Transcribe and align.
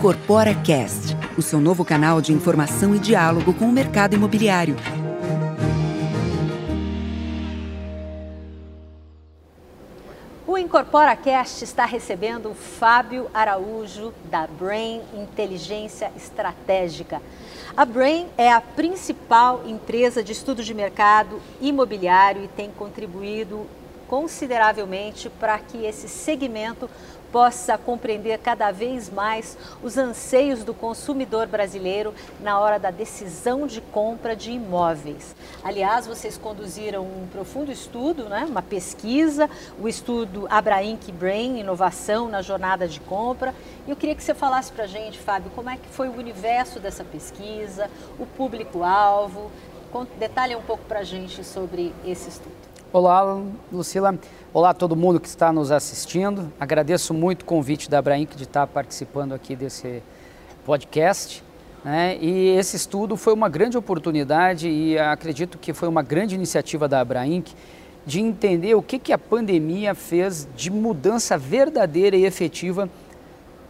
Incorpora 0.00 0.54
Cast, 0.54 1.14
o 1.36 1.42
seu 1.42 1.60
novo 1.60 1.84
canal 1.84 2.22
de 2.22 2.32
informação 2.32 2.94
e 2.94 2.98
diálogo 2.98 3.52
com 3.52 3.66
o 3.66 3.70
mercado 3.70 4.14
imobiliário. 4.14 4.74
O 10.46 10.56
Incorpora 10.56 11.14
Cast 11.14 11.62
está 11.64 11.84
recebendo 11.84 12.48
o 12.48 12.54
Fábio 12.54 13.30
Araújo 13.34 14.14
da 14.30 14.46
Brain 14.46 15.02
Inteligência 15.12 16.10
Estratégica. 16.16 17.20
A 17.76 17.84
Brain 17.84 18.26
é 18.38 18.50
a 18.50 18.62
principal 18.62 19.64
empresa 19.66 20.24
de 20.24 20.32
estudo 20.32 20.64
de 20.64 20.72
mercado 20.72 21.42
imobiliário 21.60 22.42
e 22.42 22.48
tem 22.48 22.70
contribuído 22.70 23.66
consideravelmente 24.08 25.30
para 25.30 25.56
que 25.58 25.84
esse 25.84 26.08
segmento 26.08 26.90
possa 27.32 27.78
compreender 27.78 28.38
cada 28.38 28.70
vez 28.70 29.10
mais 29.10 29.56
os 29.82 29.96
anseios 29.96 30.64
do 30.64 30.74
consumidor 30.74 31.46
brasileiro 31.46 32.14
na 32.40 32.58
hora 32.58 32.78
da 32.78 32.90
decisão 32.90 33.66
de 33.66 33.80
compra 33.80 34.34
de 34.34 34.50
imóveis. 34.50 35.34
Aliás, 35.62 36.06
vocês 36.06 36.36
conduziram 36.36 37.02
um 37.02 37.26
profundo 37.30 37.70
estudo, 37.70 38.24
né? 38.28 38.46
uma 38.48 38.62
pesquisa, 38.62 39.48
o 39.80 39.88
estudo 39.88 40.46
Abrainc 40.50 41.10
Brain, 41.12 41.58
inovação 41.58 42.28
na 42.28 42.42
jornada 42.42 42.86
de 42.86 43.00
compra. 43.00 43.54
E 43.86 43.90
eu 43.90 43.96
queria 43.96 44.14
que 44.14 44.22
você 44.22 44.34
falasse 44.34 44.72
para 44.72 44.84
a 44.84 44.88
gente, 44.88 45.18
Fábio, 45.18 45.50
como 45.54 45.70
é 45.70 45.76
que 45.76 45.88
foi 45.88 46.08
o 46.08 46.16
universo 46.16 46.80
dessa 46.80 47.04
pesquisa, 47.04 47.90
o 48.18 48.26
público-alvo. 48.26 49.50
Detalhe 50.18 50.54
um 50.54 50.62
pouco 50.62 50.84
para 50.84 51.00
a 51.00 51.04
gente 51.04 51.42
sobre 51.42 51.92
esse 52.04 52.28
estudo. 52.28 52.59
Olá, 52.92 53.40
Lucila. 53.72 54.18
Olá 54.52 54.70
a 54.70 54.74
todo 54.74 54.96
mundo 54.96 55.20
que 55.20 55.28
está 55.28 55.52
nos 55.52 55.70
assistindo. 55.70 56.52
Agradeço 56.58 57.14
muito 57.14 57.42
o 57.42 57.44
convite 57.44 57.88
da 57.88 58.00
Abrainc 58.00 58.34
de 58.34 58.42
estar 58.42 58.66
participando 58.66 59.32
aqui 59.32 59.54
desse 59.54 60.02
podcast. 60.66 61.44
Né? 61.84 62.18
E 62.20 62.48
esse 62.58 62.74
estudo 62.74 63.16
foi 63.16 63.32
uma 63.32 63.48
grande 63.48 63.78
oportunidade 63.78 64.68
e 64.68 64.98
acredito 64.98 65.56
que 65.56 65.72
foi 65.72 65.88
uma 65.88 66.02
grande 66.02 66.34
iniciativa 66.34 66.88
da 66.88 66.98
Abrainc 66.98 67.52
de 68.04 68.20
entender 68.20 68.74
o 68.74 68.82
que, 68.82 68.98
que 68.98 69.12
a 69.12 69.18
pandemia 69.18 69.94
fez 69.94 70.48
de 70.56 70.68
mudança 70.68 71.38
verdadeira 71.38 72.16
e 72.16 72.24
efetiva 72.24 72.90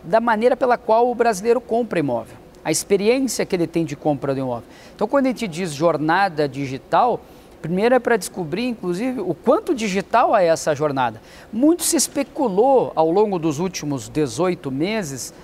da 0.02 0.18
maneira 0.18 0.56
pela 0.56 0.78
qual 0.78 1.10
o 1.10 1.14
brasileiro 1.14 1.60
compra 1.60 1.98
imóvel, 1.98 2.38
a 2.64 2.70
experiência 2.70 3.44
que 3.44 3.54
ele 3.54 3.66
tem 3.66 3.84
de 3.84 3.96
compra 3.96 4.32
do 4.32 4.40
imóvel. 4.40 4.64
Então, 4.96 5.06
quando 5.06 5.26
a 5.26 5.28
gente 5.28 5.46
diz 5.46 5.74
jornada 5.74 6.48
digital, 6.48 7.20
Primeiro 7.62 7.94
é 7.94 7.98
para 7.98 8.16
descobrir, 8.16 8.68
inclusive, 8.68 9.20
o 9.20 9.34
quanto 9.34 9.74
digital 9.74 10.36
é 10.36 10.46
essa 10.46 10.74
jornada. 10.74 11.20
Muito 11.52 11.82
se 11.82 11.96
especulou 11.96 12.92
ao 12.94 13.10
longo 13.10 13.38
dos 13.38 13.58
últimos 13.58 14.08
18 14.08 14.70
meses 14.70 15.34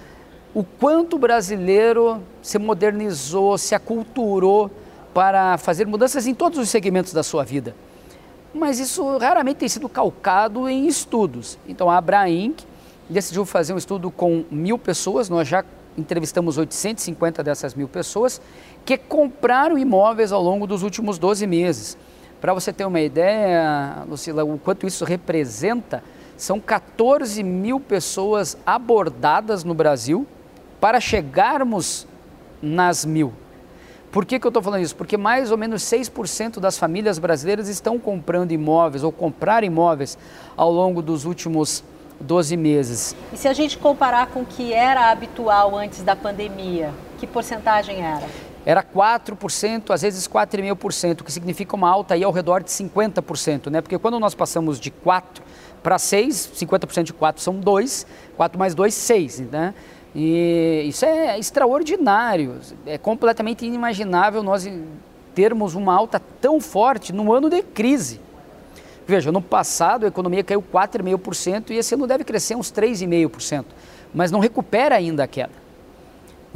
o 0.55 0.65
quanto 0.65 1.17
o 1.17 1.19
brasileiro 1.19 2.23
se 2.41 2.59
modernizou, 2.59 3.59
se 3.59 3.75
aculturou 3.75 4.71
para 5.13 5.59
fazer 5.59 5.87
mudanças 5.87 6.27
em 6.27 6.35
todos 6.35 6.59
os 6.59 6.71
segmentos 6.71 7.13
da 7.13 7.23
sua 7.23 7.45
vida. 7.45 7.77
Mas 8.55 8.79
isso 8.79 9.19
raramente 9.19 9.59
tem 9.59 9.69
sido 9.69 9.87
calcado 9.87 10.67
em 10.67 10.87
estudos. 10.87 11.59
Então 11.69 11.91
a 11.91 11.99
Abrainc 11.99 12.65
decidiu 13.09 13.45
fazer 13.45 13.75
um 13.75 13.77
estudo 13.79 14.11
com 14.11 14.47
mil 14.51 14.79
pessoas, 14.79 15.29
nós 15.29 15.47
já 15.47 15.63
entrevistamos 15.99 16.57
850 16.57 17.43
dessas 17.43 17.75
mil 17.75 17.89
pessoas, 17.89 18.41
que 18.85 18.97
compraram 18.97 19.77
imóveis 19.77 20.33
ao 20.33 20.43
longo 20.43 20.67
dos 20.67 20.83
últimos 20.83 21.19
12 21.19 21.47
meses. 21.47 21.99
Para 22.41 22.53
você 22.53 22.73
ter 22.73 22.85
uma 22.85 23.01
ideia, 23.01 24.05
Lucila, 24.09 24.45
o 24.45 24.59
quanto 24.59 24.87
isso 24.87 25.05
representa, 25.05 26.03
são 26.37 26.61
14 26.61 27.43
mil 27.43 27.81
pessoas 27.81 28.57
abordadas 28.67 29.65
no 29.65 29.75
Brasil 29.75 30.27
para 30.81 31.01
chegarmos 31.01 32.07
nas 32.61 33.05
mil. 33.05 33.33
Por 34.13 34.25
que, 34.25 34.39
que 34.39 34.47
eu 34.47 34.51
estou 34.51 34.63
falando 34.63 34.83
isso? 34.83 34.97
Porque 34.97 35.17
mais 35.17 35.51
ou 35.51 35.59
menos 35.59 35.83
6% 35.83 36.59
das 36.59 36.79
famílias 36.79 37.19
brasileiras 37.19 37.69
estão 37.69 37.99
comprando 37.99 38.53
imóveis 38.53 39.03
ou 39.03 39.13
compraram 39.13 39.67
imóveis 39.67 40.17
ao 40.57 40.71
longo 40.71 41.03
dos 41.03 41.25
últimos 41.25 41.83
12 42.21 42.57
meses. 42.57 43.17
E 43.33 43.37
se 43.37 43.49
a 43.49 43.53
gente 43.53 43.77
comparar 43.77 44.29
com 44.29 44.41
o 44.41 44.47
que 44.47 44.73
era 44.73 45.11
habitual 45.11 45.77
antes 45.77 46.03
da 46.03 46.17
pandemia, 46.17 46.93
que 47.19 47.27
porcentagem 47.27 48.03
era? 48.03 48.27
Era 48.67 48.83
4%, 48.83 49.95
às 49.95 50.03
vezes 50.03 50.27
4,5%, 50.27 51.23
que 51.23 51.33
significa 51.33 51.77
uma 51.77 51.89
alta 51.89 52.15
aí 52.15 52.25
ao 52.25 52.33
redor 52.33 52.65
de 52.65 52.71
50%, 52.71 53.71
né? 53.71 53.81
Porque 53.81 53.97
quando 53.97 54.19
nós 54.19 54.35
passamos 54.35 54.81
de 54.81 54.91
4 54.91 55.45
para 55.85 56.01
6, 56.01 56.51
50% 56.57 57.05
de 57.05 57.13
4 57.13 57.41
são 57.41 57.61
2, 57.61 58.05
4 58.37 58.59
mais 58.59 58.75
2, 58.75 58.93
6, 58.93 59.41
né? 59.53 59.73
E 60.13 60.85
isso 60.89 61.05
é 61.05 61.39
extraordinário, 61.39 62.57
é 62.85 62.99
completamente 62.99 63.65
inimaginável 63.65 64.43
nós 64.43 64.69
termos 65.33 65.77
uma 65.77 65.95
alta 65.95 66.21
tão 66.41 66.61
forte 66.61 67.13
no 67.13 67.33
ano 67.33 67.49
de 67.49 67.63
crise. 67.63 68.21
Veja, 69.07 69.31
no 69.31 69.41
passado 69.41 70.07
a 70.07 70.09
economia 70.09 70.43
caiu 70.43 70.61
4,5% 70.61 71.71
e 71.71 71.75
esse 71.75 71.95
ano 71.95 72.05
deve 72.05 72.25
crescer 72.25 72.57
uns 72.57 72.73
3,5%, 72.73 73.65
mas 74.13 74.33
não 74.33 74.41
recupera 74.41 74.97
ainda 74.97 75.23
a 75.23 75.29
queda. 75.29 75.66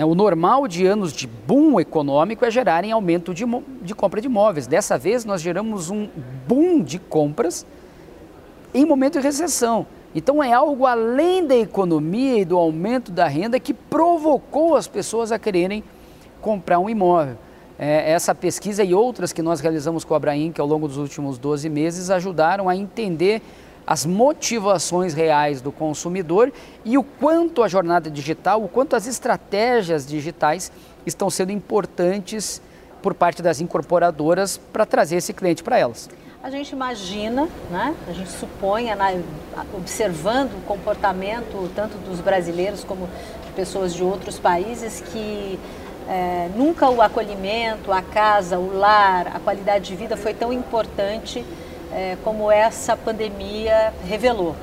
Né, 0.01 0.07
o 0.07 0.15
normal 0.15 0.67
de 0.67 0.87
anos 0.87 1.13
de 1.13 1.27
boom 1.27 1.79
econômico 1.79 2.43
é 2.43 2.51
gerarem 2.51 2.91
aumento 2.91 3.35
de, 3.35 3.45
de 3.83 3.95
compra 3.95 4.19
de 4.19 4.29
imóveis. 4.29 4.67
Dessa 4.67 4.97
vez, 4.97 5.27
nós 5.27 5.43
geramos 5.43 5.91
um 5.91 6.09
boom 6.49 6.83
de 6.83 6.99
compras 6.99 7.67
em 8.73 8.87
momento 8.87 9.19
de 9.19 9.27
recessão. 9.27 9.87
Então, 10.15 10.43
é 10.43 10.55
algo 10.55 10.87
além 10.87 11.47
da 11.47 11.55
economia 11.55 12.39
e 12.39 12.47
do 12.47 12.57
aumento 12.57 13.13
da 13.13 13.29
renda 13.29 13.61
que 13.61 13.75
provocou 13.75 14.75
as 14.75 14.89
pessoas 14.89 15.31
a 15.33 15.39
quererem 15.39 15.85
comprar 16.41 16.79
um 16.79 16.89
imóvel. 16.89 17.37
É, 17.79 18.11
essa 18.11 18.35
pesquisa 18.35 18.83
e 18.83 18.95
outras 18.95 19.35
que 19.35 19.43
nós 19.43 19.61
realizamos 19.61 20.03
com 20.03 20.15
a 20.15 20.21
que 20.51 20.63
ao 20.63 20.67
longo 20.67 20.89
dos 20.89 20.97
últimos 20.97 21.37
12 21.37 21.69
meses 21.69 22.09
ajudaram 22.09 22.71
a 22.71 22.75
entender 22.75 23.43
as 23.91 24.07
motivações 24.07 25.15
reais 25.15 25.61
do 25.61 25.73
consumidor 25.73 26.53
e 26.85 26.97
o 26.97 27.03
quanto 27.03 27.61
a 27.61 27.67
jornada 27.67 28.09
digital, 28.09 28.63
o 28.63 28.69
quanto 28.69 28.95
as 28.95 29.05
estratégias 29.09 30.07
digitais 30.07 30.71
estão 31.05 31.29
sendo 31.29 31.51
importantes 31.51 32.63
por 33.03 33.15
parte 33.15 33.43
das 33.43 33.61
incorporadoras 33.61 34.57
para 34.57 34.87
trazer 34.87 35.17
esse 35.17 35.33
cliente 35.33 35.65
para 35.65 35.77
elas. 35.77 36.09
A 36.41 36.49
gente 36.51 36.71
imagina, 36.71 37.49
né? 37.69 37.93
a 38.07 38.13
gente 38.13 38.31
supõe, 38.31 38.87
observando 39.75 40.53
o 40.53 40.63
comportamento 40.69 41.69
tanto 41.75 41.99
dos 41.99 42.21
brasileiros 42.21 42.85
como 42.85 43.09
de 43.45 43.53
pessoas 43.57 43.93
de 43.93 44.05
outros 44.05 44.39
países, 44.39 45.01
que 45.01 45.59
é, 46.09 46.49
nunca 46.55 46.89
o 46.89 47.03
acolhimento, 47.03 47.91
a 47.91 48.03
casa, 48.03 48.57
o 48.57 48.73
lar, 48.73 49.33
a 49.35 49.41
qualidade 49.41 49.87
de 49.87 49.97
vida 49.97 50.17
foi 50.17 50.33
tão 50.33 50.53
importante 50.53 51.45
é, 51.93 52.17
como 52.23 52.51
essa 52.51 52.97
pandemia 52.97 53.93
revelou. 54.05 54.55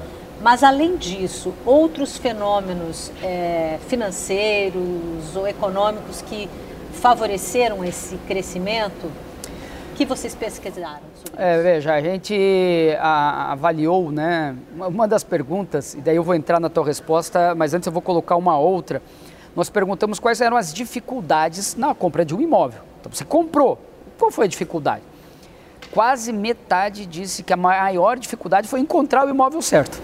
Mas, 0.41 0.63
além 0.63 0.97
disso, 0.97 1.53
outros 1.65 2.17
fenômenos 2.17 3.11
é, 3.23 3.79
financeiros 3.87 5.35
ou 5.35 5.47
econômicos 5.47 6.21
que 6.21 6.47
favoreceram 6.93 7.83
esse 7.83 8.17
crescimento, 8.27 9.11
que 9.95 10.05
vocês 10.05 10.35
pesquisaram 10.35 11.01
sobre 11.15 11.41
é, 11.41 11.59
Veja, 11.61 11.93
a 11.95 12.01
gente 12.01 12.95
a, 12.99 13.53
avaliou, 13.53 14.11
né, 14.11 14.55
uma 14.75 15.07
das 15.07 15.23
perguntas, 15.23 15.95
e 15.95 16.01
daí 16.01 16.15
eu 16.15 16.23
vou 16.23 16.35
entrar 16.35 16.59
na 16.59 16.69
tua 16.69 16.85
resposta, 16.85 17.55
mas 17.55 17.73
antes 17.73 17.87
eu 17.87 17.91
vou 17.91 18.01
colocar 18.01 18.35
uma 18.35 18.59
outra. 18.59 19.01
Nós 19.55 19.71
perguntamos 19.71 20.19
quais 20.19 20.39
eram 20.39 20.55
as 20.55 20.71
dificuldades 20.71 21.75
na 21.75 21.95
compra 21.95 22.23
de 22.23 22.35
um 22.35 22.39
imóvel. 22.39 22.81
Então, 22.99 23.11
você 23.11 23.25
comprou, 23.25 23.79
qual 24.19 24.29
foi 24.29 24.45
a 24.45 24.47
dificuldade? 24.47 25.01
Quase 25.91 26.31
metade 26.31 27.05
disse 27.05 27.43
que 27.43 27.53
a 27.53 27.57
maior 27.57 28.17
dificuldade 28.17 28.67
foi 28.67 28.79
encontrar 28.79 29.25
o 29.25 29.29
imóvel 29.29 29.61
certo. 29.61 30.01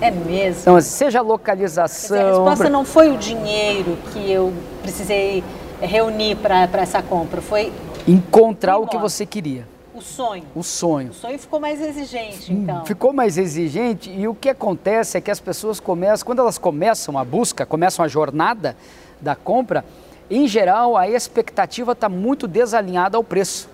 É 0.00 0.10
mesmo? 0.10 0.60
Então, 0.60 0.80
seja 0.80 1.18
a 1.18 1.22
localização... 1.22 2.16
Dizer, 2.16 2.28
a 2.28 2.30
resposta 2.30 2.68
não 2.68 2.84
foi 2.84 3.10
o 3.10 3.16
dinheiro 3.16 3.98
que 4.12 4.30
eu 4.30 4.52
precisei 4.82 5.42
reunir 5.80 6.36
para 6.36 6.68
essa 6.74 7.02
compra, 7.02 7.40
foi... 7.40 7.72
Encontrar 8.06 8.78
o, 8.78 8.84
o 8.84 8.86
que 8.86 8.96
você 8.96 9.26
queria. 9.26 9.66
O 9.98 10.00
sonho. 10.00 10.44
O 10.54 10.62
sonho. 10.62 11.10
O 11.10 11.14
sonho 11.14 11.38
ficou 11.38 11.58
mais 11.58 11.80
exigente, 11.80 12.52
então. 12.52 12.84
Ficou 12.84 13.12
mais 13.12 13.36
exigente 13.36 14.08
e 14.08 14.28
o 14.28 14.34
que 14.34 14.48
acontece 14.48 15.18
é 15.18 15.20
que 15.20 15.30
as 15.30 15.40
pessoas 15.40 15.80
começam, 15.80 16.24
quando 16.24 16.38
elas 16.38 16.56
começam 16.56 17.18
a 17.18 17.24
busca, 17.24 17.66
começam 17.66 18.04
a 18.04 18.08
jornada 18.08 18.76
da 19.20 19.34
compra, 19.34 19.84
em 20.30 20.46
geral 20.46 20.96
a 20.96 21.08
expectativa 21.08 21.92
está 21.92 22.08
muito 22.08 22.46
desalinhada 22.46 23.16
ao 23.16 23.24
preço. 23.24 23.68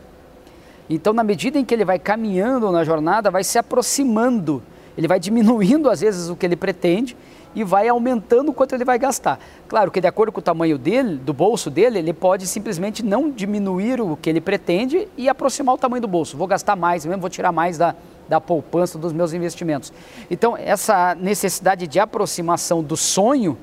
Então, 0.88 1.12
na 1.12 1.25
medida 1.25 1.58
em 1.58 1.64
que 1.64 1.72
ele 1.72 1.84
vai 1.84 1.98
caminhando 1.98 2.70
na 2.70 2.84
jornada, 2.84 3.31
vai 3.31 3.42
se 3.42 3.58
aproximando, 3.58 4.62
ele 4.96 5.08
vai 5.08 5.19
diminuindo 5.19 5.88
às 5.88 6.00
vezes 6.00 6.28
o 6.28 6.36
que 6.36 6.44
ele 6.44 6.56
pretende 6.56 7.16
e 7.54 7.62
vai 7.62 7.88
aumentando 7.88 8.50
o 8.50 8.52
quanto 8.52 8.75
ele 8.75 8.84
vai 8.84 8.98
gastar. 8.98 9.38
Claro 9.69 9.90
que 9.90 10.00
de 10.00 10.06
acordo 10.06 10.32
com 10.32 10.40
o 10.40 10.42
tamanho 10.42 10.76
dele, 10.76 11.16
do 11.16 11.32
bolso 11.32 11.70
dele, 11.70 11.98
ele 11.98 12.12
pode 12.12 12.46
simplesmente 12.46 13.02
não 13.02 13.31
diminuir 13.31 14.00
o 14.00 14.16
que 14.16 14.28
ele 14.28 14.40
pretende 14.40 15.08
e 15.16 15.28
aproximar 15.28 15.75
o 15.75 15.78
tamanho 15.78 16.02
do 16.02 16.08
bolso. 16.08 16.36
Vou 16.36 16.46
gastar 16.46 16.75
mais 16.75 17.06
mesmo, 17.06 17.20
vou 17.20 17.31
tirar 17.31 17.52
mais 17.52 17.78
da, 17.78 17.94
da 18.28 18.40
poupança 18.40 18.98
dos 18.98 19.12
meus 19.12 19.32
investimentos. 19.32 19.92
Então, 20.31 20.56
essa 20.56 21.14
necessidade 21.14 21.86
de 21.86 22.00
aproximação 22.00 22.82
do 22.82 22.96
sonho 22.96 23.56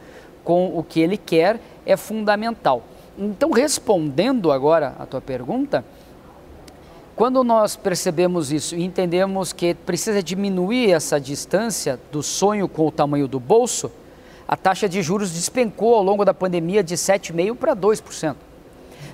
com 0.43 0.77
o 0.77 0.83
que 0.83 0.99
ele 0.99 1.17
quer 1.17 1.59
é 1.85 1.97
fundamental. 1.97 2.83
Então, 3.17 3.51
respondendo 3.51 4.51
agora 4.51 4.95
a 4.97 5.05
tua 5.05 5.21
pergunta, 5.21 5.83
quando 7.15 7.43
nós 7.43 7.75
percebemos 7.75 8.51
isso 8.51 8.75
e 8.75 8.83
entendemos 8.83 9.53
que 9.53 9.73
precisa 9.73 10.23
diminuir 10.23 10.91
essa 10.91 11.19
distância 11.19 11.99
do 12.11 12.23
sonho 12.23 12.67
com 12.67 12.87
o 12.87 12.91
tamanho 12.91 13.27
do 13.27 13.39
bolso, 13.39 13.91
a 14.47 14.55
taxa 14.57 14.89
de 14.89 15.01
juros 15.01 15.31
despencou 15.31 15.95
ao 15.95 16.03
longo 16.03 16.25
da 16.25 16.33
pandemia 16.33 16.83
de 16.83 16.95
7,5% 16.95 17.55
para 17.55 17.75
2%. 17.75 18.35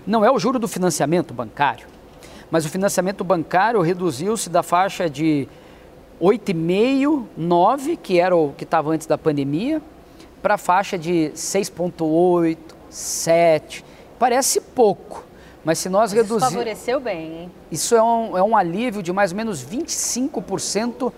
Não 0.06 0.24
é 0.24 0.32
o 0.32 0.40
juro 0.40 0.58
do 0.58 0.68
financiamento 0.68 1.34
bancário, 1.34 1.88
mas 2.50 2.66
o 2.66 2.70
financiamento 2.70 3.24
bancário 3.24 3.82
reduziu-se 3.82 4.50
da 4.50 4.64
faixa 4.64 5.10
de 5.10 5.48
8,5%, 6.22 7.26
9%, 7.38 7.98
que 8.02 8.20
era 8.20 8.36
o 8.36 8.54
que 8.54 8.64
estava 8.64 8.92
antes 8.92 9.06
da 9.06 9.18
pandemia, 9.18 9.82
para 10.42 10.54
a 10.54 10.58
faixa 10.58 10.98
de 10.98 11.32
6,8%, 11.36 12.58
7%. 12.90 13.84
Parece 14.18 14.62
pouco, 14.62 15.27
mas 15.68 15.80
se 15.80 15.90
nós 15.90 16.14
reduzirmos. 16.14 16.44
Isso 16.44 16.52
favoreceu 16.54 17.00
bem, 17.02 17.42
hein? 17.42 17.52
Isso 17.70 17.94
é 17.94 18.02
um, 18.02 18.38
é 18.38 18.42
um 18.42 18.56
alívio 18.56 19.04
de 19.04 19.12
mais 19.12 19.34
ou 19.34 19.38
menos 19.38 19.66
25% 19.66 21.12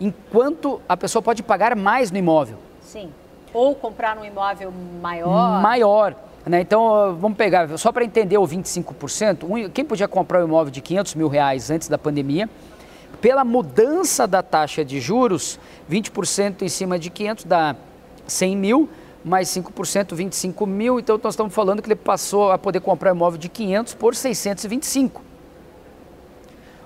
enquanto 0.00 0.80
a 0.88 0.96
pessoa 0.96 1.20
pode 1.20 1.42
pagar 1.42 1.76
mais 1.76 2.10
no 2.10 2.16
imóvel. 2.16 2.56
Sim. 2.80 3.10
Ou 3.52 3.74
comprar 3.74 4.16
um 4.16 4.24
imóvel 4.24 4.72
maior. 5.02 5.60
Maior. 5.60 6.16
Né? 6.46 6.62
Então, 6.62 7.14
vamos 7.20 7.36
pegar, 7.36 7.68
só 7.76 7.92
para 7.92 8.02
entender 8.02 8.38
o 8.38 8.48
25%, 8.48 9.70
quem 9.70 9.84
podia 9.84 10.08
comprar 10.08 10.40
um 10.40 10.46
imóvel 10.46 10.70
de 10.70 10.80
500 10.80 11.14
mil 11.14 11.28
reais 11.28 11.70
antes 11.70 11.86
da 11.86 11.98
pandemia, 11.98 12.48
pela 13.20 13.44
mudança 13.44 14.26
da 14.26 14.42
taxa 14.42 14.82
de 14.82 14.98
juros, 14.98 15.60
20% 15.90 16.62
em 16.62 16.70
cima 16.70 16.98
de 16.98 17.10
500 17.10 17.44
dá 17.44 17.76
100 18.26 18.56
mil, 18.56 18.88
mais 19.24 19.48
5%, 19.48 20.14
25 20.14 20.66
mil. 20.66 20.98
Então, 20.98 21.18
nós 21.22 21.34
estamos 21.34 21.54
falando 21.54 21.82
que 21.82 21.88
ele 21.88 21.96
passou 21.96 22.50
a 22.50 22.58
poder 22.58 22.80
comprar 22.80 23.10
imóvel 23.10 23.38
de 23.38 23.48
500 23.48 23.94
por 23.94 24.14
625. 24.14 25.22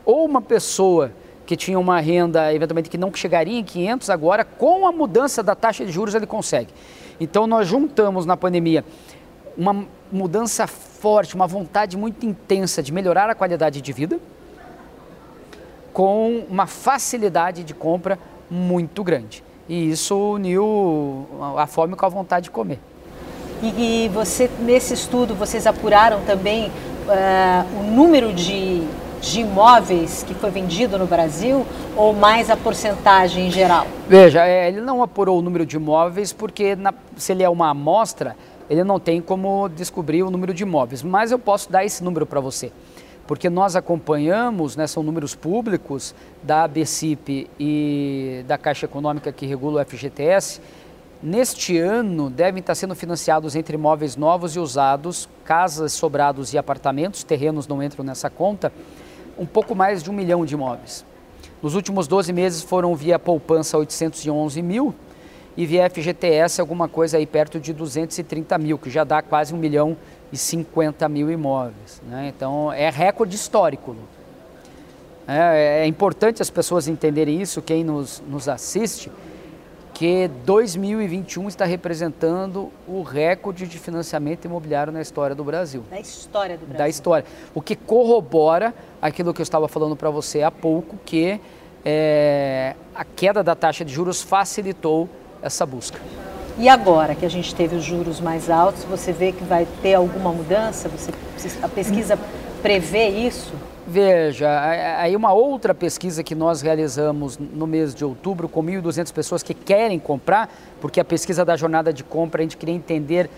Ou 0.04 0.24
uma 0.24 0.42
pessoa 0.42 1.12
que 1.46 1.56
tinha 1.56 1.78
uma 1.78 2.00
renda, 2.00 2.52
eventualmente, 2.52 2.88
que 2.88 2.98
não 2.98 3.12
chegaria 3.14 3.58
em 3.58 3.64
500, 3.64 4.10
agora, 4.10 4.44
com 4.44 4.86
a 4.86 4.92
mudança 4.92 5.42
da 5.42 5.54
taxa 5.54 5.84
de 5.84 5.92
juros, 5.92 6.14
ele 6.14 6.26
consegue. 6.26 6.72
Então, 7.20 7.46
nós 7.46 7.68
juntamos 7.68 8.26
na 8.26 8.36
pandemia 8.36 8.84
uma 9.56 9.86
mudança 10.10 10.66
forte, 10.66 11.34
uma 11.34 11.46
vontade 11.46 11.96
muito 11.96 12.26
intensa 12.26 12.82
de 12.82 12.92
melhorar 12.92 13.30
a 13.30 13.34
qualidade 13.34 13.80
de 13.80 13.92
vida, 13.92 14.18
com 15.92 16.44
uma 16.50 16.66
facilidade 16.66 17.62
de 17.62 17.72
compra 17.72 18.18
muito 18.50 19.04
grande. 19.04 19.44
E 19.68 19.90
isso 19.90 20.16
uniu 20.16 21.26
a 21.56 21.66
fome 21.66 21.96
com 21.96 22.04
a 22.04 22.08
vontade 22.08 22.44
de 22.44 22.50
comer. 22.50 22.78
E, 23.62 24.10
você, 24.12 24.50
nesse 24.58 24.92
estudo, 24.92 25.34
vocês 25.34 25.66
apuraram 25.66 26.20
também 26.26 26.66
uh, 26.68 27.80
o 27.80 27.82
número 27.82 28.32
de, 28.32 28.82
de 29.22 29.40
imóveis 29.40 30.22
que 30.22 30.34
foi 30.34 30.50
vendido 30.50 30.98
no 30.98 31.06
Brasil 31.06 31.64
ou 31.96 32.12
mais 32.12 32.50
a 32.50 32.56
porcentagem 32.58 33.46
em 33.46 33.50
geral? 33.50 33.86
Veja, 34.06 34.46
é, 34.46 34.68
ele 34.68 34.82
não 34.82 35.02
apurou 35.02 35.38
o 35.38 35.42
número 35.42 35.64
de 35.64 35.76
imóveis 35.76 36.30
porque 36.30 36.76
na, 36.76 36.92
se 37.16 37.32
ele 37.32 37.42
é 37.42 37.48
uma 37.48 37.70
amostra, 37.70 38.36
ele 38.68 38.84
não 38.84 39.00
tem 39.00 39.20
como 39.22 39.68
descobrir 39.70 40.22
o 40.22 40.30
número 40.30 40.52
de 40.52 40.62
imóveis. 40.62 41.02
Mas 41.02 41.30
eu 41.30 41.38
posso 41.38 41.72
dar 41.72 41.86
esse 41.86 42.04
número 42.04 42.26
para 42.26 42.40
você 42.40 42.70
porque 43.26 43.48
nós 43.48 43.74
acompanhamos, 43.74 44.76
né, 44.76 44.86
são 44.86 45.02
números 45.02 45.34
públicos 45.34 46.14
da 46.42 46.64
ABCIP 46.64 47.48
e 47.58 48.44
da 48.46 48.58
Caixa 48.58 48.86
Econômica 48.86 49.32
que 49.32 49.46
regula 49.46 49.82
o 49.82 49.84
FGTS. 49.84 50.60
Neste 51.22 51.78
ano 51.78 52.28
devem 52.28 52.60
estar 52.60 52.74
sendo 52.74 52.94
financiados 52.94 53.56
entre 53.56 53.76
imóveis 53.76 54.14
novos 54.14 54.56
e 54.56 54.58
usados, 54.58 55.28
casas, 55.44 55.92
sobrados 55.92 56.52
e 56.52 56.58
apartamentos, 56.58 57.24
terrenos 57.24 57.66
não 57.66 57.82
entram 57.82 58.04
nessa 58.04 58.28
conta, 58.28 58.70
um 59.38 59.46
pouco 59.46 59.74
mais 59.74 60.02
de 60.02 60.10
um 60.10 60.12
milhão 60.12 60.44
de 60.44 60.54
imóveis. 60.54 61.04
Nos 61.62 61.74
últimos 61.74 62.06
12 62.06 62.30
meses 62.30 62.62
foram 62.62 62.94
via 62.94 63.18
poupança 63.18 63.78
811 63.78 64.60
mil 64.60 64.94
e 65.56 65.64
via 65.64 65.88
FGTS 65.88 66.60
alguma 66.60 66.88
coisa 66.88 67.16
aí 67.16 67.24
perto 67.24 67.58
de 67.58 67.72
230 67.72 68.58
mil, 68.58 68.76
que 68.76 68.90
já 68.90 69.02
dá 69.02 69.22
quase 69.22 69.54
um 69.54 69.56
milhão 69.56 69.96
e 69.96 70.13
50 70.36 71.08
mil 71.08 71.30
imóveis. 71.30 72.00
Né? 72.06 72.32
Então 72.34 72.72
é 72.72 72.90
recorde 72.90 73.34
histórico. 73.34 73.96
É, 75.26 75.82
é, 75.82 75.86
importante 75.86 76.42
as 76.42 76.50
pessoas 76.50 76.86
entenderem 76.86 77.40
isso, 77.40 77.62
quem 77.62 77.82
nos, 77.82 78.22
nos 78.28 78.46
assiste, 78.46 79.10
que 79.94 80.28
2021 80.44 81.48
está 81.48 81.64
representando 81.64 82.70
o 82.86 83.02
recorde 83.02 83.66
de 83.66 83.78
financiamento 83.78 84.44
imobiliário 84.44 84.92
na 84.92 85.00
história 85.00 85.34
do 85.34 85.44
Brasil. 85.44 85.84
Da 85.88 86.00
história 86.00 86.58
do 86.58 86.66
Brasil. 86.66 86.78
Da 86.78 86.88
história. 86.88 87.24
O 87.54 87.62
que 87.62 87.74
corrobora 87.74 88.74
aquilo 89.00 89.32
que 89.32 89.40
eu 89.40 89.44
estava 89.44 89.68
falando 89.68 89.96
para 89.96 90.10
você 90.10 90.42
há 90.42 90.50
pouco, 90.50 90.98
que 91.06 91.40
é, 91.84 92.74
a 92.94 93.04
queda 93.04 93.42
da 93.42 93.54
taxa 93.54 93.84
de 93.84 93.92
juros 93.92 94.20
facilitou 94.20 95.08
essa 95.40 95.64
busca. 95.64 96.00
E 96.56 96.68
agora 96.68 97.14
que 97.14 97.26
a 97.26 97.28
gente 97.28 97.54
teve 97.54 97.74
os 97.74 97.84
juros 97.84 98.20
mais 98.20 98.48
altos, 98.48 98.84
você 98.84 99.12
vê 99.12 99.32
que 99.32 99.42
vai 99.42 99.66
ter 99.82 99.94
alguma 99.94 100.32
mudança? 100.32 100.88
Você, 100.88 101.12
a 101.60 101.68
pesquisa 101.68 102.18
prevê 102.62 103.08
isso? 103.08 103.52
Veja, 103.86 104.48
aí 104.98 105.14
uma 105.14 105.32
outra 105.32 105.74
pesquisa 105.74 106.22
que 106.22 106.34
nós 106.34 106.62
realizamos 106.62 107.36
no 107.36 107.66
mês 107.66 107.94
de 107.94 108.04
outubro 108.04 108.48
com 108.48 108.62
1.200 108.62 109.12
pessoas 109.12 109.42
que 109.42 109.52
querem 109.52 109.98
comprar, 109.98 110.48
porque 110.80 111.00
a 111.00 111.04
pesquisa 111.04 111.44
da 111.44 111.56
jornada 111.56 111.92
de 111.92 112.02
compra 112.02 112.40
a 112.40 112.44
gente 112.44 112.56
queria 112.56 112.74
entender 112.74 113.28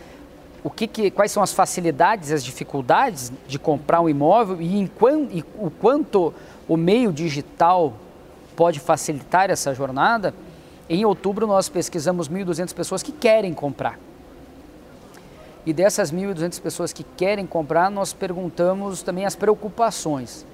o 0.63 0.71
que, 0.71 0.87
que 0.87 1.11
quais 1.11 1.33
são 1.33 1.43
as 1.43 1.53
facilidades, 1.53 2.31
as 2.31 2.45
dificuldades 2.45 3.33
de 3.49 3.59
comprar 3.59 4.01
um 4.01 4.09
imóvel 4.09 4.61
e, 4.61 4.79
em, 4.79 4.91
e 5.33 5.45
o 5.59 5.71
quanto 5.71 6.35
o 6.69 6.77
meio 6.77 7.13
digital 7.13 7.95
pode 8.55 8.79
facilitar 8.79 9.51
essa 9.51 9.75
jornada. 9.75 10.35
Em 10.89 11.05
outubro, 11.05 11.47
nós 11.47 11.69
pesquisamos 11.69 12.29
1.200 12.29 12.73
pessoas 12.73 13.03
que 13.03 13.11
querem 13.11 13.53
comprar. 13.53 13.99
E 15.65 15.73
dessas 15.73 16.13
1.200 16.13 16.61
pessoas 16.61 16.93
que 16.93 17.03
querem 17.03 17.45
comprar, 17.45 17.91
nós 17.91 18.13
perguntamos 18.13 19.03
também 19.03 19.27
as 19.27 19.35
preocupações. 19.35 20.47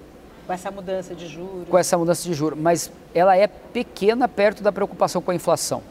Com 0.46 0.52
essa 0.54 0.70
mudança 0.70 1.14
de 1.14 1.28
juros. 1.28 1.68
Com 1.68 1.78
essa 1.78 1.98
mudança 1.98 2.22
de 2.24 2.32
juros. 2.32 2.58
Mas 2.58 2.90
ela 3.14 3.36
é 3.36 3.46
pequena 3.46 4.26
perto 4.26 4.62
da 4.62 4.72
preocupação 4.72 5.20
com 5.20 5.30
a 5.30 5.34
inflação. 5.34 5.82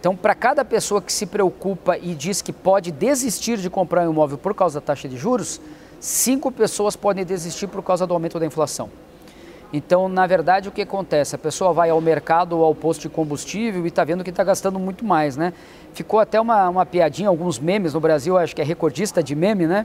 Então, 0.00 0.16
para 0.16 0.34
cada 0.34 0.64
pessoa 0.64 1.00
que 1.00 1.12
se 1.12 1.26
preocupa 1.26 1.98
e 1.98 2.14
diz 2.14 2.40
que 2.40 2.52
pode 2.52 2.90
desistir 2.90 3.58
de 3.58 3.68
comprar 3.68 4.06
um 4.06 4.12
imóvel 4.12 4.38
por 4.38 4.54
causa 4.54 4.80
da 4.80 4.86
taxa 4.86 5.08
de 5.08 5.16
juros, 5.16 5.60
cinco 6.00 6.50
pessoas 6.50 6.96
podem 6.96 7.24
desistir 7.24 7.66
por 7.66 7.82
causa 7.82 8.06
do 8.06 8.12
aumento 8.12 8.38
da 8.38 8.46
inflação. 8.46 8.90
Então, 9.76 10.08
na 10.08 10.24
verdade, 10.24 10.68
o 10.68 10.72
que 10.72 10.82
acontece? 10.82 11.34
A 11.34 11.38
pessoa 11.38 11.72
vai 11.72 11.90
ao 11.90 12.00
mercado 12.00 12.56
ou 12.56 12.64
ao 12.64 12.76
posto 12.76 13.02
de 13.02 13.08
combustível 13.08 13.84
e 13.84 13.88
está 13.88 14.04
vendo 14.04 14.22
que 14.22 14.30
está 14.30 14.44
gastando 14.44 14.78
muito 14.78 15.04
mais, 15.04 15.36
né? 15.36 15.52
Ficou 15.92 16.20
até 16.20 16.40
uma, 16.40 16.68
uma 16.68 16.86
piadinha, 16.86 17.28
alguns 17.28 17.58
memes 17.58 17.92
no 17.92 17.98
Brasil, 17.98 18.38
acho 18.38 18.54
que 18.54 18.62
é 18.62 18.64
recordista 18.64 19.20
de 19.20 19.34
meme, 19.34 19.66
né? 19.66 19.84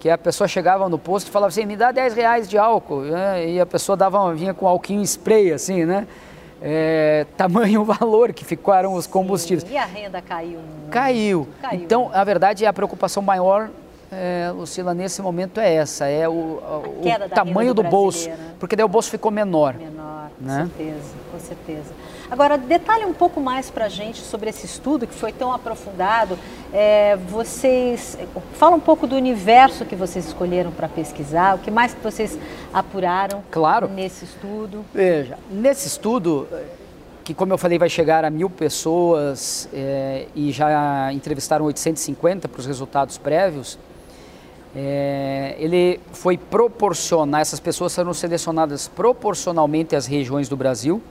Que 0.00 0.10
a 0.10 0.18
pessoa 0.18 0.48
chegava 0.48 0.88
no 0.88 0.98
posto 0.98 1.28
e 1.28 1.30
falava 1.30 1.50
assim, 1.50 1.64
me 1.64 1.76
dá 1.76 1.92
10 1.92 2.14
reais 2.14 2.48
de 2.48 2.58
álcool. 2.58 3.02
Né? 3.02 3.50
E 3.50 3.60
a 3.60 3.66
pessoa 3.66 3.96
dava, 3.96 4.34
vinha 4.34 4.52
com 4.52 4.66
alquinho 4.66 5.02
spray, 5.02 5.52
assim, 5.52 5.84
né? 5.84 6.04
É, 6.60 7.24
tamanho 7.36 7.84
valor 7.86 8.32
que 8.32 8.44
ficaram 8.44 8.94
os 8.94 9.06
combustíveis. 9.06 9.62
Sim, 9.68 9.74
e 9.74 9.78
a 9.78 9.84
renda 9.84 10.20
caiu? 10.20 10.58
Caiu. 10.90 11.48
caiu. 11.60 11.80
Então, 11.80 12.10
a 12.12 12.24
verdade, 12.24 12.64
é 12.64 12.68
a 12.68 12.72
preocupação 12.72 13.22
maior 13.22 13.70
é, 14.12 14.50
Lucila, 14.50 14.92
nesse 14.92 15.22
momento 15.22 15.58
é 15.58 15.74
essa, 15.74 16.06
é 16.06 16.28
o, 16.28 16.32
o 16.32 17.28
tamanho 17.34 17.72
do, 17.72 17.82
do 17.82 17.88
bolso, 17.88 18.28
porque 18.60 18.76
daí 18.76 18.84
o 18.84 18.88
bolso 18.88 19.10
ficou 19.10 19.30
menor. 19.30 19.74
Menor, 19.74 20.30
com 20.38 20.44
né? 20.44 20.68
certeza, 20.76 21.14
com 21.30 21.40
certeza. 21.40 21.94
Agora, 22.30 22.56
detalhe 22.58 23.04
um 23.04 23.12
pouco 23.12 23.40
mais 23.40 23.70
para 23.70 23.86
a 23.86 23.88
gente 23.88 24.20
sobre 24.20 24.50
esse 24.50 24.66
estudo 24.66 25.06
que 25.06 25.14
foi 25.14 25.32
tão 25.32 25.52
aprofundado. 25.52 26.38
É, 26.72 27.16
vocês, 27.28 28.18
fala 28.54 28.76
um 28.76 28.80
pouco 28.80 29.06
do 29.06 29.16
universo 29.16 29.84
que 29.84 29.96
vocês 29.96 30.26
escolheram 30.26 30.70
para 30.70 30.88
pesquisar, 30.88 31.56
o 31.56 31.58
que 31.58 31.70
mais 31.70 31.94
que 31.94 32.02
vocês 32.02 32.38
apuraram 32.72 33.42
claro. 33.50 33.88
nesse 33.88 34.24
estudo? 34.24 34.84
Veja, 34.94 35.38
nesse 35.50 35.86
estudo, 35.86 36.48
que 37.24 37.34
como 37.34 37.52
eu 37.52 37.58
falei 37.58 37.78
vai 37.78 37.88
chegar 37.88 38.24
a 38.24 38.30
mil 38.30 38.50
pessoas 38.50 39.68
é, 39.72 40.26
e 40.34 40.52
já 40.52 41.12
entrevistaram 41.12 41.64
850 41.64 42.48
para 42.48 42.60
os 42.60 42.66
resultados 42.66 43.18
prévios, 43.18 43.78
é, 44.74 45.54
ele 45.58 46.00
foi 46.12 46.38
proporcionar, 46.38 47.42
essas 47.42 47.60
pessoas 47.60 47.94
foram 47.94 48.14
selecionadas 48.14 48.88
proporcionalmente 48.88 49.94
às 49.94 50.06
regiões 50.06 50.48
do 50.48 50.56
Brasil. 50.56 51.02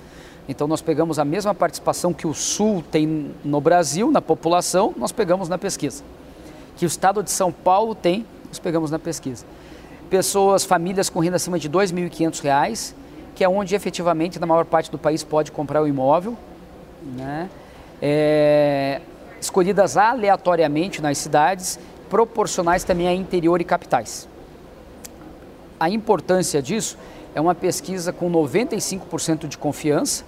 Então 0.49 0.67
nós 0.67 0.81
pegamos 0.81 1.19
a 1.19 1.25
mesma 1.25 1.53
participação 1.53 2.13
que 2.13 2.25
o 2.25 2.33
Sul 2.33 2.83
tem 2.91 3.31
no 3.43 3.61
Brasil, 3.61 4.11
na 4.11 4.21
população, 4.21 4.93
nós 4.97 5.11
pegamos 5.11 5.47
na 5.47 5.57
pesquisa. 5.57 6.03
Que 6.75 6.85
o 6.85 6.87
estado 6.87 7.21
de 7.21 7.29
São 7.29 7.51
Paulo 7.51 7.93
tem, 7.93 8.25
nós 8.47 8.57
pegamos 8.57 8.89
na 8.89 8.97
pesquisa. 8.97 9.45
Pessoas, 10.09 10.65
famílias 10.65 11.09
com 11.09 11.19
renda 11.19 11.35
acima 11.35 11.59
de 11.59 11.67
R$ 11.67 11.73
2.500, 11.75 12.93
que 13.35 13.43
é 13.43 13.49
onde 13.49 13.75
efetivamente 13.75 14.39
na 14.39 14.47
maior 14.47 14.65
parte 14.65 14.91
do 14.91 14.97
país 14.97 15.23
pode 15.23 15.51
comprar 15.51 15.81
o 15.81 15.87
imóvel. 15.87 16.35
Né? 17.15 17.49
É, 18.01 19.01
escolhidas 19.39 19.95
aleatoriamente 19.95 21.01
nas 21.01 21.19
cidades, 21.19 21.79
proporcionais 22.11 22.83
também 22.83 23.07
a 23.07 23.13
interior 23.13 23.61
e 23.61 23.63
capitais. 23.63 24.27
A 25.79 25.89
importância 25.89 26.61
disso 26.61 26.97
é 27.33 27.39
uma 27.39 27.55
pesquisa 27.55 28.11
com 28.11 28.29
95% 28.29 29.47
de 29.47 29.57
confiança 29.57 30.25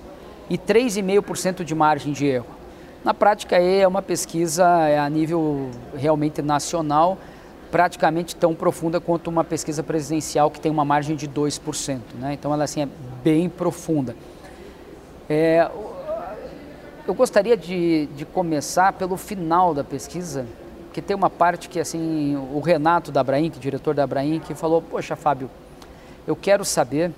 e 0.50 0.58
3,5% 0.58 1.62
de 1.66 1.76
margem 1.76 2.14
de 2.14 2.26
erro. 2.26 2.48
Na 3.04 3.14
prática, 3.14 3.58
é 3.58 3.86
uma 3.86 4.02
pesquisa 4.02 4.66
é, 4.88 4.98
a 4.98 5.10
nível 5.10 5.70
realmente 5.94 6.42
nacional, 6.42 7.18
praticamente 7.70 8.34
tão 8.34 8.56
profunda 8.56 9.02
quanto 9.02 9.30
uma 9.30 9.44
pesquisa 9.44 9.84
presidencial 9.84 10.50
que 10.50 10.62
tem 10.62 10.72
uma 10.72 10.86
margem 10.86 11.18
de 11.18 11.28
2%. 11.28 12.00
Né? 12.18 12.34
Então, 12.34 12.54
ela 12.54 12.64
assim, 12.64 12.84
é 12.84 12.88
bem 13.22 13.50
profunda. 13.50 14.16
É, 15.30 15.70
eu 17.06 17.14
gostaria 17.14 17.58
de, 17.58 18.06
de 18.16 18.24
começar 18.24 18.94
pelo 18.94 19.18
final 19.18 19.74
da 19.74 19.84
pesquisa, 19.84 20.46
que 20.94 21.02
tem 21.02 21.16
uma 21.16 21.30
parte 21.30 21.68
que 21.68 21.80
assim 21.80 22.36
o 22.54 22.60
Renato 22.60 23.12
da 23.12 23.22
Abraim, 23.22 23.50
que 23.50 23.58
é 23.58 23.62
diretor 23.62 23.94
da 23.94 24.04
Abraim, 24.04 24.40
que 24.40 24.54
falou, 24.54 24.82
poxa 24.82 25.16
Fábio, 25.16 25.50
eu 26.26 26.36
quero 26.36 26.64
saber, 26.64 27.12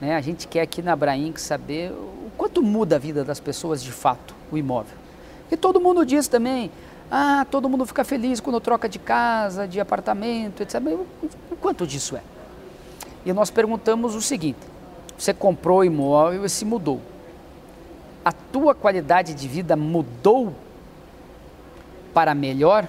né, 0.00 0.16
a 0.16 0.20
gente 0.20 0.46
quer 0.48 0.62
aqui 0.62 0.82
na 0.82 0.92
Abraim 0.92 1.32
saber 1.36 1.92
o 1.92 2.30
quanto 2.36 2.62
muda 2.62 2.96
a 2.96 2.98
vida 2.98 3.24
das 3.24 3.40
pessoas 3.40 3.82
de 3.82 3.92
fato, 3.92 4.34
o 4.50 4.58
imóvel. 4.58 4.96
E 5.50 5.56
todo 5.56 5.80
mundo 5.80 6.04
diz 6.04 6.28
também, 6.28 6.70
ah, 7.10 7.46
todo 7.50 7.68
mundo 7.68 7.86
fica 7.86 8.04
feliz 8.04 8.40
quando 8.40 8.60
troca 8.60 8.88
de 8.88 8.98
casa, 8.98 9.66
de 9.66 9.80
apartamento, 9.80 10.62
etc. 10.62 10.80
Mas 10.82 10.94
o 11.50 11.56
quanto 11.56 11.86
disso 11.86 12.16
é? 12.16 12.22
E 13.24 13.32
nós 13.32 13.50
perguntamos 13.50 14.14
o 14.14 14.20
seguinte, 14.20 14.60
você 15.16 15.32
comprou 15.32 15.78
o 15.78 15.84
imóvel 15.84 16.44
e 16.44 16.48
se 16.48 16.64
mudou 16.64 17.00
a 18.24 18.32
tua 18.32 18.74
qualidade 18.74 19.34
de 19.34 19.48
vida 19.48 19.76
mudou 19.76 20.54
para 22.12 22.34
melhor? 22.34 22.88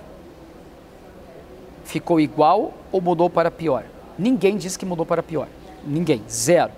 Ficou 1.84 2.20
igual 2.20 2.74
ou 2.92 3.02
mudou 3.02 3.30
para 3.30 3.52
pior? 3.52 3.86
Ninguém 4.18 4.58
disse 4.58 4.78
que 4.78 4.86
mudou 4.86 5.06
para 5.06 5.24
pior. 5.24 5.48
Ninguém, 5.86 6.22
zero. 6.30 6.72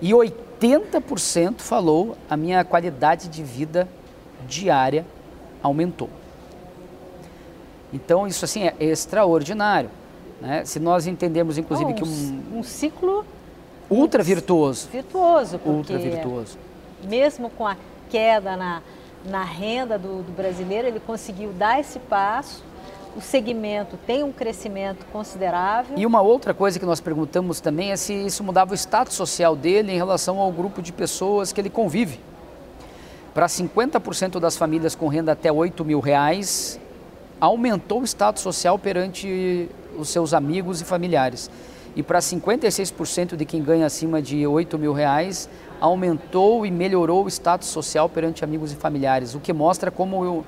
E 0.00 0.10
80% 0.10 1.60
falou 1.60 2.16
a 2.28 2.36
minha 2.36 2.64
qualidade 2.64 3.28
de 3.28 3.42
vida 3.42 3.88
diária 4.46 5.04
aumentou. 5.62 6.10
Então 7.92 8.26
isso 8.26 8.44
assim 8.44 8.64
é 8.64 8.74
extraordinário. 8.78 9.90
Né? 10.40 10.64
Se 10.64 10.78
nós 10.78 11.06
entendemos 11.06 11.58
inclusive 11.58 11.90
oh, 11.90 11.92
um, 11.92 11.96
que 11.96 12.04
um, 12.04 12.58
um 12.58 12.62
ciclo 12.62 13.24
ultra 13.90 14.22
virtuoso, 14.22 14.88
virtuoso, 14.88 15.60
ultra 15.64 15.98
virtuoso 15.98 16.58
mesmo 17.04 17.50
com 17.50 17.66
a 17.66 17.76
queda 18.10 18.56
na, 18.56 18.82
na 19.24 19.42
renda 19.42 19.98
do, 19.98 20.22
do 20.22 20.32
brasileiro, 20.32 20.88
ele 20.88 21.00
conseguiu 21.00 21.52
dar 21.52 21.80
esse 21.80 21.98
passo. 21.98 22.64
O 23.16 23.20
segmento 23.20 23.96
tem 24.06 24.22
um 24.22 24.30
crescimento 24.30 25.04
considerável. 25.06 25.96
E 25.96 26.06
uma 26.06 26.20
outra 26.20 26.54
coisa 26.54 26.78
que 26.78 26.86
nós 26.86 27.00
perguntamos 27.00 27.60
também 27.60 27.90
é 27.90 27.96
se 27.96 28.12
isso 28.12 28.44
mudava 28.44 28.72
o 28.72 28.76
status 28.76 29.16
social 29.16 29.56
dele 29.56 29.92
em 29.92 29.96
relação 29.96 30.38
ao 30.38 30.52
grupo 30.52 30.80
de 30.80 30.92
pessoas 30.92 31.52
que 31.52 31.60
ele 31.60 31.70
convive. 31.70 32.20
Para 33.34 33.46
50% 33.46 34.38
das 34.38 34.56
famílias 34.56 34.94
com 34.94 35.08
renda 35.08 35.32
até 35.32 35.50
8 35.50 35.84
mil 35.84 36.00
reais, 36.00 36.78
aumentou 37.40 38.02
o 38.02 38.04
status 38.04 38.42
social 38.42 38.78
perante 38.78 39.68
os 39.96 40.08
seus 40.08 40.32
amigos 40.34 40.80
e 40.80 40.84
familiares. 40.84 41.50
E 41.96 42.02
para 42.02 42.20
56% 42.20 43.36
de 43.36 43.44
quem 43.44 43.62
ganha 43.62 43.86
acima 43.86 44.22
de 44.22 44.46
8 44.46 44.78
mil 44.78 44.92
reais, 44.92 45.48
aumentou 45.80 46.64
e 46.66 46.70
melhorou 46.70 47.24
o 47.24 47.28
status 47.28 47.68
social 47.68 48.08
perante 48.08 48.44
amigos 48.44 48.72
e 48.72 48.76
familiares, 48.76 49.34
o 49.34 49.40
que 49.40 49.52
mostra 49.52 49.90
como 49.90 50.24
eu, 50.24 50.44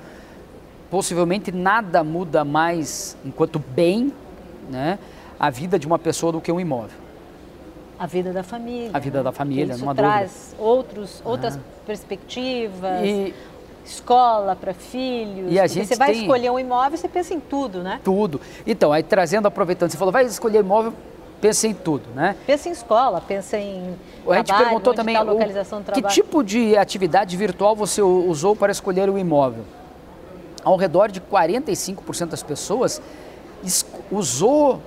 possivelmente 0.89 1.51
nada 1.51 2.03
muda 2.03 2.43
mais, 2.43 3.17
enquanto 3.23 3.59
bem, 3.59 4.13
né, 4.69 4.99
a 5.39 5.49
vida 5.49 5.79
de 5.79 5.87
uma 5.87 5.99
pessoa 5.99 6.31
do 6.31 6.41
que 6.41 6.51
um 6.51 6.59
imóvel. 6.59 6.97
A 7.97 8.07
vida 8.07 8.33
da 8.33 8.43
família. 8.43 8.89
A 8.93 8.99
vida 8.99 9.21
da 9.21 9.31
família, 9.31 9.73
Isso 9.73 9.93
traz 9.93 10.55
outros, 10.57 11.21
outras 11.23 11.55
ah. 11.55 11.59
perspectivas. 11.85 13.03
E, 13.03 13.33
escola 13.85 14.55
para 14.55 14.73
filhos. 14.73 15.51
E 15.51 15.59
a 15.59 15.67
gente 15.67 15.87
você 15.87 15.95
vai 15.95 16.11
tem... 16.11 16.21
escolher 16.21 16.49
um 16.49 16.59
imóvel, 16.59 16.97
você 16.97 17.07
pensa 17.07 17.33
em 17.33 17.39
tudo, 17.39 17.81
né? 17.81 17.99
Tudo. 18.03 18.39
Então, 18.65 18.91
aí 18.91 19.03
trazendo, 19.03 19.47
aproveitando, 19.47 19.89
você 19.89 19.97
falou, 19.97 20.11
vai 20.11 20.25
escolher 20.25 20.59
imóvel, 20.59 20.93
pensa 21.41 21.67
em 21.67 21.73
tudo, 21.73 22.09
né? 22.13 22.35
Pensa 22.45 22.69
em 22.69 22.71
escola, 22.71 23.19
pensa 23.19 23.57
em 23.57 23.95
A 24.27 24.35
gente 24.35 24.45
trabalho, 24.45 24.67
perguntou 24.67 24.93
também 24.93 25.15
tá 25.15 25.23
localização 25.23 25.79
o, 25.79 25.91
que 25.91 26.01
tipo 26.03 26.43
de 26.43 26.77
atividade 26.77 27.35
virtual 27.35 27.75
você 27.75 28.01
usou 28.01 28.55
para 28.55 28.71
escolher 28.71 29.09
o 29.09 29.17
imóvel. 29.17 29.65
Ao 30.63 30.75
redor 30.77 31.09
de 31.09 31.19
45% 31.19 32.27
das 32.27 32.43
pessoas 32.43 33.01
usou 34.11 34.79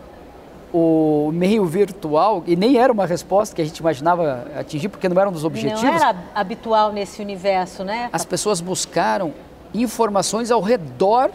o 0.73 1.31
meio 1.33 1.65
virtual, 1.65 2.43
e 2.49 2.57
nem 2.57 2.77
era 2.79 2.93
uma 2.93 3.07
resposta 3.07 3.55
que 3.55 3.63
a 3.63 3.65
gente 3.65 3.79
imaginava 3.79 4.45
atingir, 4.59 4.89
porque 4.89 5.09
não 5.09 5.21
era 5.21 5.31
um 5.31 5.33
dos 5.33 5.45
objetivos. 5.45 5.85
Não 5.85 5.95
era 5.95 6.17
habitual 6.35 6.91
nesse 6.91 7.23
universo, 7.23 7.85
né? 7.85 8.09
As 8.13 8.25
pessoas 8.25 8.61
buscaram 8.61 9.33
informações 9.73 10.51
ao 10.51 10.61
redor 10.61 11.31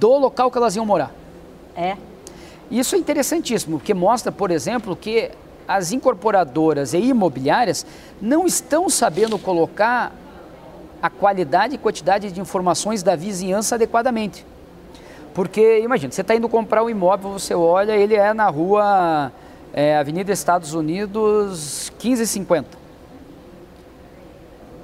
do 0.00 0.18
local 0.18 0.50
que 0.50 0.58
elas 0.58 0.74
iam 0.74 0.84
morar. 0.84 1.12
É. 1.76 1.96
Isso 2.70 2.94
é 2.94 2.98
interessantíssimo, 2.98 3.78
porque 3.78 3.92
mostra, 3.92 4.30
por 4.30 4.50
exemplo, 4.50 4.94
que 4.94 5.30
as 5.66 5.92
incorporadoras 5.92 6.94
e 6.94 6.98
imobiliárias 6.98 7.84
não 8.20 8.46
estão 8.46 8.88
sabendo 8.88 9.38
colocar 9.38 10.12
a 11.02 11.08
qualidade 11.08 11.74
e 11.74 11.78
quantidade 11.78 12.30
de 12.30 12.40
informações 12.40 13.02
da 13.02 13.16
vizinhança 13.16 13.74
adequadamente. 13.74 14.44
Porque, 15.34 15.80
imagina, 15.80 16.12
você 16.12 16.20
está 16.20 16.34
indo 16.34 16.48
comprar 16.48 16.82
um 16.82 16.90
imóvel, 16.90 17.30
você 17.30 17.54
olha, 17.54 17.92
ele 17.92 18.14
é 18.14 18.34
na 18.34 18.48
rua 18.48 19.32
é, 19.72 19.96
Avenida 19.96 20.32
Estados 20.32 20.74
Unidos 20.74 21.90
1550. 22.02 22.78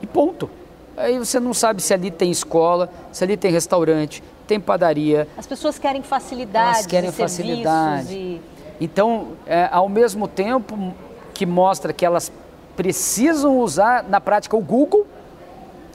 E 0.03 0.07
ponto. 0.07 0.49
Aí 0.97 1.19
você 1.19 1.39
não 1.39 1.53
sabe 1.53 1.83
se 1.83 1.93
ali 1.93 2.11
tem 2.11 2.31
escola, 2.31 2.91
se 3.13 3.23
ali 3.23 3.37
tem 3.37 3.51
restaurante, 3.51 4.23
tem 4.47 4.61
padaria. 4.61 5.29
As 5.37 5.47
pessoas 5.47 5.79
querem 5.79 6.03
facilidade, 6.03 6.77
elas 6.77 6.87
querem 6.87 7.13
facilidade. 7.13 8.15
E... 8.15 8.41
Então, 8.81 9.29
é, 9.47 9.69
ao 9.71 9.89
mesmo 9.89 10.29
tempo 10.29 10.95
que 11.35 11.45
mostra 11.45 11.93
que 11.93 12.05
elas 12.05 12.31
precisam 12.77 13.59
usar 13.59 14.05
na 14.05 14.21
prática 14.21 14.57
o 14.57 14.61
Google, 14.61 15.07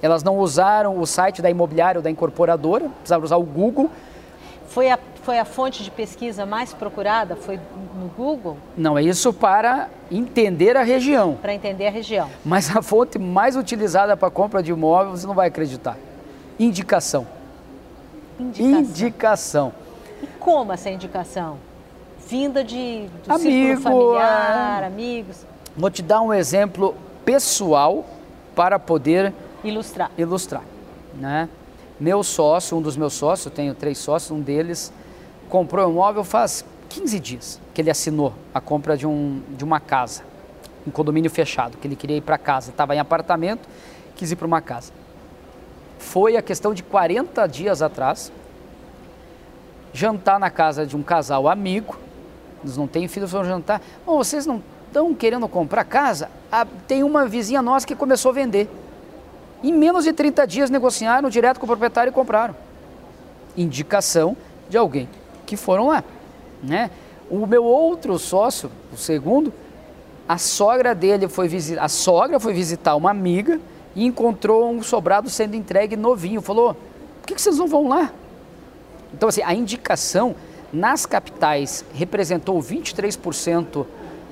elas 0.01 0.24
não 0.24 0.39
usaram 0.39 1.00
o 1.00 1.05
site 1.05 1.41
da 1.41 1.50
imobiliária 1.50 2.00
ou 2.00 2.03
da 2.03 2.10
incorporadora, 2.10 2.89
precisavam 2.89 3.24
usar 3.24 3.38
o 3.38 3.43
Google. 3.43 3.89
Foi 4.67 4.89
a, 4.89 4.98
foi 5.22 5.38
a 5.38 5.46
fonte 5.46 5.84
de 5.84 5.91
pesquisa 5.91 6.46
mais 6.46 6.74
procurada? 6.74 7.36
Foi 7.36 7.60
no 8.00 8.08
Google? 8.17 8.58
Não, 8.75 8.98
é 8.98 9.03
isso 9.03 9.31
para 9.31 9.89
entender 10.10 10.75
a 10.75 10.81
região. 10.81 11.36
Para 11.36 11.53
entender 11.53 11.88
a 11.88 11.91
região. 11.91 12.29
Mas 12.43 12.75
a 12.75 12.81
fonte 12.81 13.20
mais 13.20 13.55
utilizada 13.55 14.17
para 14.17 14.31
compra 14.31 14.63
de 14.63 14.72
imóvel, 14.72 15.12
você 15.12 15.27
não 15.27 15.36
vai 15.36 15.50
acreditar. 15.50 15.98
Indicação. 16.60 17.27
Indicação. 18.41 18.81
indicação. 18.81 19.74
E 20.21 20.27
como 20.39 20.74
essa 20.74 20.89
indicação? 20.89 21.57
Vinda 22.27 22.63
de 22.63 23.07
do 23.25 23.33
Amigo, 23.33 23.81
familiar, 23.81 24.83
é... 24.83 24.86
amigos? 24.86 25.45
Vou 25.75 25.89
te 25.89 26.01
dar 26.01 26.21
um 26.21 26.33
exemplo 26.33 26.95
pessoal 27.24 28.05
para 28.55 28.79
poder 28.79 29.33
ilustrar. 29.63 30.12
Ilustrar, 30.17 30.63
né? 31.15 31.48
Meu 32.00 32.24
sócio, 32.24 32.77
um 32.77 32.81
dos 32.81 32.98
meus 32.98 33.13
sócios, 33.13 33.45
eu 33.45 33.51
tenho 33.51 33.75
três 33.75 33.98
sócios, 33.98 34.31
um 34.31 34.41
deles 34.41 34.91
comprou 35.50 35.86
um 35.88 35.91
imóvel 35.91 36.24
faz 36.24 36.63
15 36.88 37.19
dias 37.19 37.60
que 37.74 37.81
ele 37.81 37.91
assinou 37.91 38.33
a 38.53 38.62
compra 38.62 38.95
de, 38.95 39.05
um, 39.05 39.41
de 39.50 39.65
uma 39.65 39.81
casa, 39.81 40.24
um 40.88 40.91
condomínio 40.91 41.29
fechado, 41.29 41.77
que 41.77 41.86
ele 41.86 41.95
queria 41.95 42.17
ir 42.17 42.21
para 42.21 42.38
casa. 42.38 42.71
Estava 42.71 42.95
em 42.95 43.00
apartamento, 43.00 43.67
quis 44.15 44.31
ir 44.31 44.38
para 44.38 44.48
uma 44.48 44.62
casa 44.62 44.93
foi 46.01 46.36
a 46.36 46.41
questão 46.41 46.74
de 46.74 46.84
40 46.84 47.48
dias 47.48 47.81
atrás, 47.81 48.31
jantar 49.93 50.39
na 50.39 50.50
casa 50.50 50.86
de 50.86 50.98
um 50.98 51.03
casal 51.03 51.48
amigo, 51.48 51.98
eles 52.63 52.75
não 52.75 52.88
têm 52.88 53.08
filhos, 53.08 53.31
vão 53.31 53.46
jantar. 53.46 53.81
Oh, 54.05 54.17
vocês 54.17 54.46
não 54.46 54.62
estão 54.88 55.13
querendo 55.13 55.48
comprar 55.48 55.84
casa? 55.84 56.29
Ah, 56.51 56.65
tem 56.88 57.03
uma 57.03 57.25
vizinha 57.25 57.62
nossa 57.62 57.88
que 57.88 57.96
começou 57.96 58.31
a 58.31 58.34
vender. 58.34 58.70
Em 59.63 59.72
menos 59.72 60.03
de 60.03 60.12
30 60.12 60.46
dias 60.48 60.70
negociaram 60.70 61.29
direto 61.29 61.60
com 61.60 61.65
o 61.65 61.67
proprietário 61.67 62.10
e 62.10 62.13
compraram. 62.13 62.55
Indicação 63.55 64.36
de 64.70 64.77
alguém 64.77 65.08
que 65.46 65.55
foram 65.55 65.88
lá. 65.88 66.03
Né? 66.63 66.89
O 67.29 67.46
meu 67.46 67.63
outro 67.63 68.17
sócio, 68.17 68.72
o 68.91 68.98
segundo, 68.98 69.53
a 70.27 70.38
sogra 70.38 70.96
dele 70.96 71.27
foi 71.27 71.48
visitar, 71.48 71.84
a 71.84 71.88
sogra 71.88 72.39
foi 72.39 72.53
visitar 72.53 72.96
uma 72.96 73.12
amiga 73.12 73.60
e 73.95 74.05
encontrou 74.05 74.71
um 74.71 74.81
sobrado 74.81 75.29
sendo 75.29 75.55
entregue 75.55 75.95
novinho. 75.95 76.41
Falou: 76.41 76.75
por 77.21 77.27
que, 77.27 77.41
vocês 77.41 77.57
não 77.57 77.67
vão 77.67 77.88
lá? 77.88 78.12
Então, 79.13 79.29
assim, 79.29 79.41
a 79.43 79.53
indicação 79.53 80.36
nas 80.71 81.05
capitais 81.05 81.83
representou 81.93 82.60
23% 82.62 83.86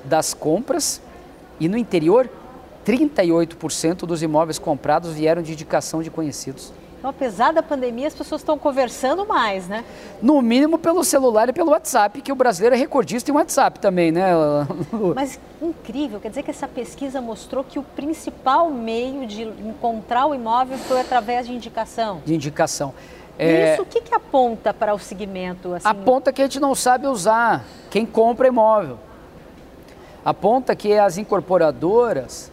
das 0.04 0.32
compras 0.32 1.00
e 1.58 1.68
no 1.68 1.76
interior 1.76 2.28
38% 2.84 4.06
dos 4.06 4.22
imóveis 4.22 4.58
comprados 4.58 5.12
vieram 5.12 5.42
de 5.42 5.52
indicação 5.52 6.02
de 6.02 6.10
conhecidos. 6.10 6.72
Então, 7.00 7.08
apesar 7.08 7.50
da 7.50 7.62
pandemia, 7.62 8.06
as 8.08 8.14
pessoas 8.14 8.42
estão 8.42 8.58
conversando 8.58 9.26
mais, 9.26 9.66
né? 9.66 9.86
No 10.20 10.42
mínimo 10.42 10.78
pelo 10.78 11.02
celular 11.02 11.48
e 11.48 11.52
pelo 11.52 11.70
WhatsApp, 11.70 12.20
que 12.20 12.30
o 12.30 12.34
brasileiro 12.34 12.76
é 12.76 12.78
recordista 12.78 13.30
em 13.30 13.34
WhatsApp 13.34 13.80
também, 13.80 14.12
né? 14.12 14.26
Mas 15.16 15.40
incrível, 15.62 16.20
quer 16.20 16.28
dizer 16.28 16.42
que 16.42 16.50
essa 16.50 16.68
pesquisa 16.68 17.18
mostrou 17.18 17.64
que 17.64 17.78
o 17.78 17.82
principal 17.82 18.68
meio 18.68 19.26
de 19.26 19.44
encontrar 19.44 20.26
o 20.26 20.34
imóvel 20.34 20.76
foi 20.76 21.00
através 21.00 21.46
de 21.46 21.54
indicação. 21.54 22.20
De 22.22 22.34
indicação. 22.34 22.92
É... 23.38 23.72
Isso 23.72 23.82
o 23.82 23.86
que, 23.86 24.02
que 24.02 24.14
aponta 24.14 24.74
para 24.74 24.92
o 24.92 24.98
segmento? 24.98 25.72
Assim? 25.72 25.88
Aponta 25.88 26.30
que 26.30 26.42
a 26.42 26.44
gente 26.44 26.60
não 26.60 26.74
sabe 26.74 27.06
usar 27.06 27.64
quem 27.88 28.04
compra 28.04 28.46
imóvel. 28.46 28.98
Aponta 30.22 30.76
que 30.76 30.92
as 30.92 31.16
incorporadoras 31.16 32.52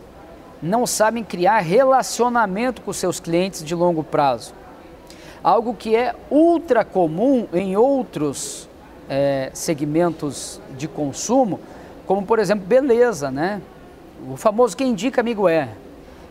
não 0.61 0.87
sabem 0.87 1.23
criar 1.23 1.59
relacionamento 1.59 2.81
com 2.81 2.91
seus 2.91 3.19
clientes 3.19 3.63
de 3.63 3.75
longo 3.75 4.03
prazo. 4.03 4.53
Algo 5.43 5.73
que 5.73 5.95
é 5.95 6.15
ultra 6.29 6.83
comum 6.83 7.47
em 7.53 7.77
outros 7.77 8.67
é, 9.09 9.49
segmentos 9.53 10.59
de 10.77 10.87
consumo, 10.87 11.59
como 12.05 12.25
por 12.25 12.39
exemplo 12.39 12.65
beleza, 12.65 13.29
né? 13.31 13.61
O 14.29 14.35
famoso 14.35 14.75
quem 14.75 14.89
indica 14.89 15.21
amigo 15.21 15.47
é. 15.47 15.69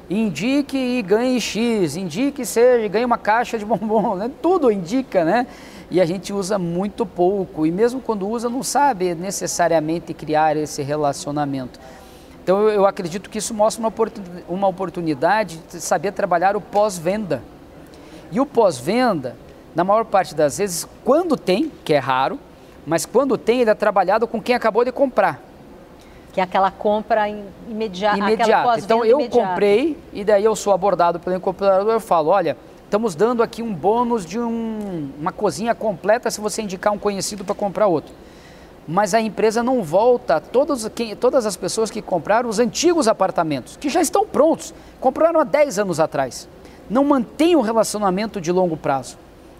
Indique 0.09 0.76
e 0.76 1.02
ganhe 1.02 1.40
X, 1.40 1.97
indique 1.97 2.42
e 2.42 2.47
seja, 2.47 2.87
ganhe 2.88 3.04
uma 3.04 3.18
caixa 3.18 3.59
de 3.59 3.64
bombom, 3.66 4.16
né? 4.16 4.30
tudo 4.40 4.71
indica, 4.71 5.25
né? 5.25 5.47
E 5.90 6.00
a 6.00 6.04
gente 6.04 6.33
usa 6.33 6.59
muito 6.59 7.06
pouco, 7.06 7.64
e 7.64 7.71
mesmo 7.71 8.00
quando 8.00 8.28
usa, 8.28 8.49
não 8.49 8.62
sabe 8.62 9.14
necessariamente 9.14 10.12
criar 10.12 10.56
esse 10.56 10.83
relacionamento. 10.83 11.78
Então 12.47 12.69
eu 12.69 12.87
acredito 12.87 13.29
que 13.29 13.38
isso 13.38 13.53
mostra 13.53 13.85
uma 14.49 14.69
oportunidade 14.69 15.61
de 15.69 15.81
saber 15.81 16.12
trabalhar 16.12 16.55
o 16.55 16.61
pós-venda. 16.61 17.43
E 18.31 18.38
o 18.38 18.47
pós-venda, 18.47 19.37
na 19.75 19.83
maior 19.83 20.05
parte 20.05 20.33
das 20.33 20.59
vezes, 20.59 20.87
quando 21.05 21.37
tem, 21.37 21.73
que 21.85 21.93
é 21.93 21.99
raro, 21.99 22.38
mas 22.87 23.05
quando 23.05 23.37
tem, 23.37 23.62
ele 23.62 23.71
é 23.71 23.75
trabalhado 23.75 24.29
com 24.29 24.41
quem 24.41 24.55
acabou 24.55 24.85
de 24.85 24.93
comprar. 24.93 25.43
Que 26.33 26.38
é 26.38 26.45
aquela 26.45 26.71
compra 26.71 27.29
imediata. 27.29 28.17
Imediata. 28.17 28.79
Então 28.79 29.05
eu 29.05 29.19
imediata. 29.19 29.49
comprei 29.49 29.99
e 30.12 30.23
daí 30.23 30.45
eu 30.45 30.55
sou 30.55 30.73
abordado 30.73 31.19
pelo 31.19 31.35
incorporador 31.35 31.97
e 31.97 32.00
falo, 32.00 32.29
olha, 32.29 32.57
estamos 32.85 33.17
dando 33.17 33.43
aqui 33.43 33.61
um 33.61 33.75
bônus 33.75 34.25
de 34.25 34.38
um, 34.38 35.11
uma 35.19 35.33
cozinha 35.33 35.75
completa 35.75 36.31
se 36.31 36.41
você 36.41 36.62
indicar 36.62 36.93
um 36.93 36.99
conhecido 36.99 37.45
para 37.45 37.57
comprar 37.57 37.88
outro 37.88 38.15
mas 38.87 39.14
a 39.14 39.21
empresa 39.21 39.62
não 39.62 39.83
volta 39.83 40.40
todos, 40.40 40.88
quem, 40.95 41.16
todas 41.16 41.45
as 41.45 41.57
pessoas 41.57 41.90
que 41.90 42.00
compraram 42.00 42.49
os 42.49 42.59
antigos 42.59 43.09
apartamentos, 43.09 43.76
que 43.76 43.88
já 43.88 44.00
estão 44.00 44.26
prontos, 44.26 44.73
compraram 45.00 45.40
há 45.40 45.45
10 45.45 45.81
anos 45.81 45.99
atrás. 45.99 46.49
Não 46.88 47.05
mantém 47.05 47.57
um 47.57 47.62
relacionamento 47.62 48.40
de 48.40 48.52
longo 48.52 48.76
prazo. 48.76 49.19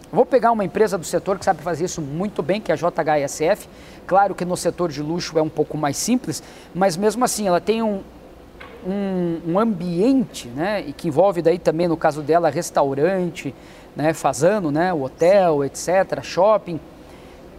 Vou 0.09 0.25
pegar 0.25 0.53
uma 0.53 0.63
empresa 0.63 0.97
do 0.97 1.05
setor 1.05 1.37
que 1.37 1.43
sabe 1.43 1.61
fazer 1.61 1.83
isso 1.83 2.01
muito 2.01 2.41
bem, 2.41 2.61
que 2.61 2.71
é 2.71 2.75
a 2.75 2.77
JHSF. 2.77 3.67
Claro 4.05 4.33
que 4.33 4.45
no 4.45 4.55
setor 4.55 4.89
de 4.89 5.01
luxo 5.01 5.37
é 5.37 5.41
um 5.41 5.49
pouco 5.49 5.77
mais 5.77 5.97
simples, 5.97 6.41
mas 6.73 6.95
mesmo 6.95 7.25
assim 7.25 7.45
ela 7.45 7.59
tem 7.59 7.83
um, 7.83 8.01
um, 8.87 9.41
um 9.45 9.59
ambiente, 9.59 10.47
né, 10.47 10.81
e 10.87 10.93
que 10.93 11.09
envolve 11.09 11.41
daí 11.41 11.59
também, 11.59 11.89
no 11.89 11.97
caso 11.97 12.21
dela, 12.21 12.49
restaurante, 12.49 13.53
né, 13.93 14.13
fazano, 14.13 14.71
né, 14.71 14.93
hotel, 14.93 15.65
etc., 15.65 16.21
shopping, 16.23 16.79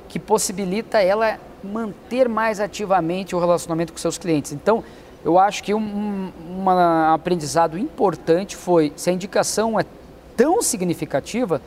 que 0.08 0.18
possibilita 0.18 1.02
ela 1.02 1.38
manter 1.62 2.28
mais 2.28 2.60
ativamente 2.60 3.34
o 3.34 3.38
relacionamento 3.38 3.92
com 3.92 3.98
seus 3.98 4.18
clientes. 4.18 4.52
Então, 4.52 4.82
eu 5.24 5.38
acho 5.38 5.62
que 5.62 5.74
um, 5.74 6.32
um 6.50 6.70
aprendizado 6.70 7.76
importante 7.78 8.56
foi, 8.56 8.92
se 8.96 9.11
a 9.11 9.12
indicação 9.12 9.78
é 9.78 9.85
tão 10.37 10.62
significativa, 10.62 11.61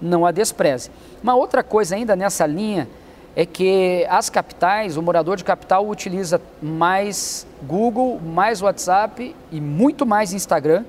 não 0.00 0.26
a 0.26 0.30
despreze. 0.30 0.90
Uma 1.22 1.34
outra 1.34 1.62
coisa 1.62 1.94
ainda 1.94 2.16
nessa 2.16 2.46
linha 2.46 2.88
é 3.34 3.44
que 3.44 4.06
as 4.08 4.30
capitais, 4.30 4.96
o 4.96 5.02
morador 5.02 5.36
de 5.36 5.44
capital 5.44 5.86
utiliza 5.88 6.40
mais 6.60 7.46
Google, 7.62 8.20
mais 8.20 8.62
WhatsApp 8.62 9.34
e 9.52 9.60
muito 9.60 10.06
mais 10.06 10.32
Instagram 10.32 10.84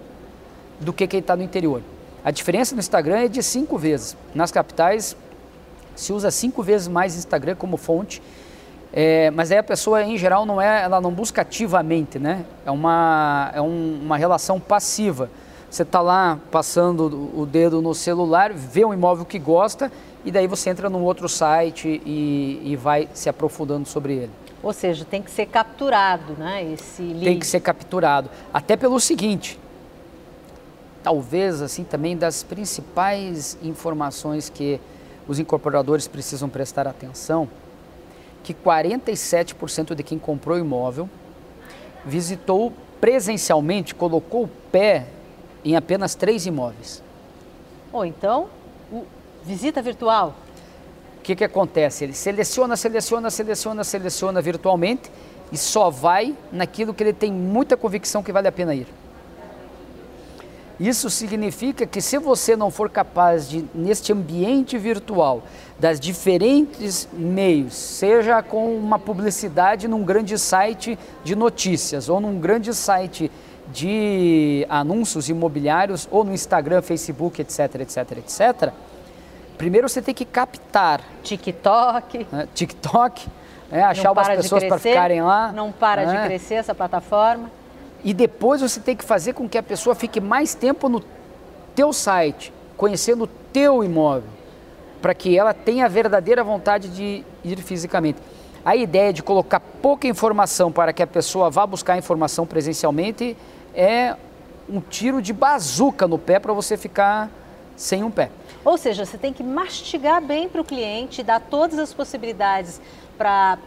do 0.80 0.94
que 0.94 1.06
quem 1.08 1.20
está 1.20 1.36
no 1.36 1.44
interior. 1.44 1.82
A 2.24 2.32
diferença 2.32 2.74
no 2.74 2.80
Instagram 2.80 3.20
é 3.20 3.28
de 3.28 3.44
cinco 3.44 3.78
vezes. 3.78 4.16
Nas 4.34 4.52
capitais 4.52 5.16
se 5.96 6.14
usa 6.14 6.32
cinco 6.32 6.64
vezes 6.64 6.88
mais 6.88 7.16
Instagram 7.16 7.56
como 7.56 7.76
fonte 7.76 8.22
é, 8.94 9.30
mas 9.32 9.52
aí 9.52 9.58
a 9.58 9.64
pessoa, 9.64 10.04
em 10.04 10.18
geral, 10.18 10.46
não 10.46 10.62
é, 10.62 10.82
ela 10.82 11.02
não 11.02 11.12
busca 11.12 11.42
ativamente, 11.42 12.18
né? 12.18 12.46
É 12.66 12.72
uma, 12.72 13.52
é 13.54 13.62
um, 13.62 14.00
uma 14.02 14.18
relação 14.18 14.60
passiva. 14.60 15.30
Você 15.70 15.84
está 15.84 16.00
lá 16.00 16.40
passando 16.50 17.30
o 17.36 17.46
dedo 17.46 17.82
no 17.82 17.94
celular, 17.94 18.54
vê 18.54 18.86
um 18.86 18.94
imóvel 18.94 19.26
que 19.26 19.38
gosta 19.38 19.92
e 20.24 20.32
daí 20.32 20.48
você 20.48 20.70
entra 20.70 20.90
num 20.90 21.04
outro 21.04 21.28
site 21.28 22.02
e, 22.06 22.62
e 22.64 22.76
vai 22.78 23.10
se 23.14 23.28
aprofundando 23.28 23.88
sobre 23.88 24.14
ele. 24.14 24.32
Ou 24.64 24.72
seja, 24.72 25.06
tem 25.06 25.22
que 25.22 25.30
ser 25.30 25.46
capturado, 25.46 26.34
né? 26.34 26.64
Esse 26.74 27.02
lead. 27.02 27.26
Tem 27.26 27.40
que 27.40 27.46
ser 27.46 27.60
capturado. 27.60 28.30
Até 28.54 28.78
pelo 28.78 29.00
seguinte, 29.00 29.60
talvez 31.04 31.62
assim 31.62 31.84
também 31.84 32.18
das 32.18 32.44
principais 32.44 33.58
informações 33.62 34.50
que 34.50 34.80
os 35.28 35.38
incorporadores 35.38 36.08
precisam 36.08 36.48
prestar 36.48 36.88
atenção 36.88 37.50
que 38.44 38.54
47% 38.54 39.96
de 39.96 40.04
quem 40.04 40.18
comprou 40.18 40.58
o 40.58 40.60
imóvel 40.60 41.10
visitou 42.06 42.72
presencialmente, 43.02 43.94
colocou 43.94 44.44
o 44.44 44.48
pé 44.72 45.08
em 45.64 45.76
apenas 45.76 46.16
três 46.16 46.46
imóveis. 46.46 47.04
Ou 47.92 48.06
então, 48.06 48.48
visita 49.44 49.82
virtual. 49.82 50.36
O 51.20 51.22
que, 51.22 51.36
que 51.36 51.44
acontece? 51.44 52.06
Ele 52.06 52.14
seleciona, 52.14 52.78
seleciona, 52.78 53.30
seleciona, 53.30 53.84
seleciona 53.84 54.42
virtualmente 54.42 55.12
e 55.52 55.58
só 55.58 55.90
vai 55.90 56.36
naquilo 56.52 56.94
que 56.94 57.04
ele 57.04 57.14
tem 57.14 57.32
muita 57.32 57.76
convicção 57.76 58.24
que 58.24 58.32
vale 58.32 58.48
a 58.48 58.52
pena 58.52 58.74
ir. 58.74 58.88
Isso 60.80 61.10
significa 61.10 61.88
que 61.88 62.00
se 62.02 62.20
você 62.20 62.56
não 62.56 62.70
for 62.70 62.90
capaz 62.90 63.50
de, 63.50 63.66
neste 63.74 64.14
ambiente 64.14 64.78
virtual, 64.78 65.42
das 65.80 66.00
diferentes 66.00 67.08
meios, 67.14 67.74
seja 67.74 68.42
com 68.44 68.76
uma 68.78 69.00
publicidade 69.00 69.88
num 69.88 70.04
grande 70.04 70.38
site 70.38 70.98
de 71.24 71.36
notícias 71.36 72.10
ou 72.10 72.20
num 72.20 72.40
grande 72.40 72.74
site 72.74 73.32
de 73.72 74.66
anúncios 74.70 75.30
imobiliários 75.30 76.08
ou 76.12 76.24
no 76.24 76.34
Instagram, 76.34 76.82
Facebook, 76.82 77.42
etc, 77.42 77.76
etc, 77.82 78.18
etc. 78.18 78.74
Primeiro 79.58 79.90
você 79.90 80.02
tem 80.02 80.14
que 80.14 80.26
captar. 80.26 81.02
TikTok. 81.24 82.28
Né, 82.32 82.48
TikTok, 82.54 83.28
né, 83.72 83.84
achar 83.84 84.12
umas 84.12 84.28
pessoas 84.28 84.64
para 84.64 84.78
ficarem 84.78 85.22
lá. 85.24 85.52
Não 85.52 85.72
para 85.72 86.06
né? 86.06 86.22
de 86.22 86.28
crescer 86.28 86.56
essa 86.56 86.76
plataforma 86.76 87.50
e 88.04 88.14
depois 88.14 88.62
você 88.62 88.80
tem 88.80 88.96
que 88.96 89.04
fazer 89.04 89.34
com 89.34 89.48
que 89.50 89.58
a 89.58 89.64
pessoa 89.64 89.96
fique 89.96 90.22
mais 90.22 90.54
tempo 90.54 90.88
no 90.88 91.04
teu 91.76 91.92
site, 91.92 92.54
conhecendo 92.76 93.24
o 93.26 93.28
teu 93.28 93.84
imóvel, 93.84 94.30
para 95.02 95.14
que 95.14 95.38
ela 95.38 95.54
tenha 95.54 95.86
a 95.86 95.88
verdadeira 95.90 96.44
vontade 96.44 96.90
de 96.90 97.24
ir 97.44 97.58
fisicamente. 97.62 98.20
A 98.66 98.76
ideia 98.76 99.14
de 99.14 99.24
colocar 99.24 99.60
pouca 99.60 100.08
informação 100.08 100.72
para 100.72 100.92
que 100.92 101.02
a 101.02 101.08
pessoa 101.08 101.50
vá 101.50 101.66
buscar 101.66 101.98
informação 101.98 102.46
presencialmente 102.46 103.38
é 103.74 104.16
um 104.70 104.82
tiro 104.82 105.22
de 105.22 105.32
bazuca 105.32 106.08
no 106.08 106.18
pé 106.18 106.40
para 106.40 106.52
você 106.52 106.76
ficar 106.76 107.30
sem 107.76 108.04
um 108.04 108.12
pé. 108.12 108.30
Ou 108.66 108.78
seja, 108.78 109.06
você 109.06 109.18
tem 109.18 109.32
que 109.32 109.44
mastigar 109.44 110.22
bem 110.22 110.50
para 110.50 110.60
o 110.60 110.66
cliente, 110.66 111.24
dar 111.24 111.40
todas 111.40 111.80
as 111.80 111.94
possibilidades 111.94 112.82
para 113.18 113.58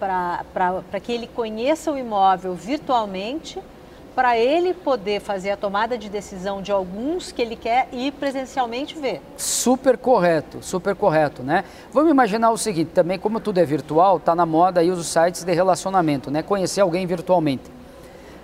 que 1.02 1.12
ele 1.12 1.26
conheça 1.28 1.90
o 1.90 1.96
imóvel 1.96 2.54
virtualmente 2.54 3.58
para 4.14 4.36
ele 4.36 4.74
poder 4.74 5.20
fazer 5.20 5.50
a 5.50 5.56
tomada 5.56 5.96
de 5.96 6.08
decisão 6.08 6.60
de 6.60 6.72
alguns 6.72 7.32
que 7.32 7.40
ele 7.40 7.56
quer 7.56 7.88
ir 7.92 8.12
presencialmente 8.12 8.98
ver. 8.98 9.20
Super 9.36 9.96
correto, 9.96 10.58
super 10.62 10.94
correto, 10.94 11.42
né? 11.42 11.64
Vamos 11.92 12.10
imaginar 12.10 12.50
o 12.50 12.58
seguinte, 12.58 12.90
também 12.92 13.18
como 13.18 13.40
tudo 13.40 13.58
é 13.58 13.64
virtual, 13.64 14.18
tá 14.18 14.34
na 14.34 14.44
moda 14.44 14.80
aí 14.80 14.90
os 14.90 15.06
sites 15.06 15.44
de 15.44 15.52
relacionamento, 15.52 16.30
né? 16.30 16.42
Conhecer 16.42 16.80
alguém 16.80 17.06
virtualmente. 17.06 17.70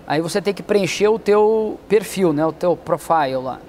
Aí 0.07 0.21
você 0.21 0.41
tem 0.41 0.53
que 0.53 0.63
preencher 0.63 1.09
o 1.09 1.19
teu 1.19 1.77
perfil, 1.87 2.31
né? 2.31 2.45
O 2.45 2.53
teu 2.53 2.77
profile 2.77 3.35
lá. 3.37 3.59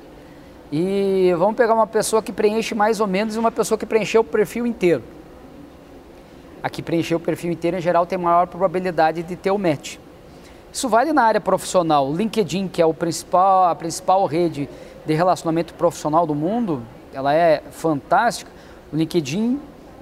E 0.70 1.34
vamos 1.36 1.56
pegar 1.56 1.74
uma 1.74 1.86
pessoa 1.86 2.22
que 2.22 2.30
preenche 2.30 2.74
mais 2.74 3.00
ou 3.00 3.06
menos 3.06 3.34
e 3.34 3.38
uma 3.38 3.50
pessoa 3.50 3.76
que 3.76 3.86
preencheu 3.86 4.20
o 4.20 4.24
perfil 4.24 4.66
inteiro. 4.66 5.02
A 6.62 6.68
que 6.68 6.82
preencheu 6.82 7.18
o 7.18 7.20
perfil 7.20 7.50
inteiro, 7.50 7.76
em 7.76 7.80
geral, 7.80 8.06
tem 8.06 8.18
maior 8.18 8.46
probabilidade 8.46 9.22
de 9.22 9.34
ter 9.34 9.50
o 9.50 9.58
match. 9.58 9.96
Isso 10.72 10.88
vale 10.88 11.12
na 11.12 11.22
área 11.22 11.40
profissional. 11.40 12.12
LinkedIn, 12.12 12.68
que 12.68 12.80
é 12.80 12.86
o 12.86 12.94
principal, 12.94 13.68
a 13.68 13.74
principal 13.74 14.24
rede 14.26 14.68
de 15.04 15.14
relacionamento 15.14 15.74
profissional 15.74 16.26
do 16.26 16.34
mundo, 16.34 16.82
ela 17.12 17.34
é 17.34 17.62
fantástica. 17.70 18.50
O 18.92 18.96
LinkedIn 18.96 19.60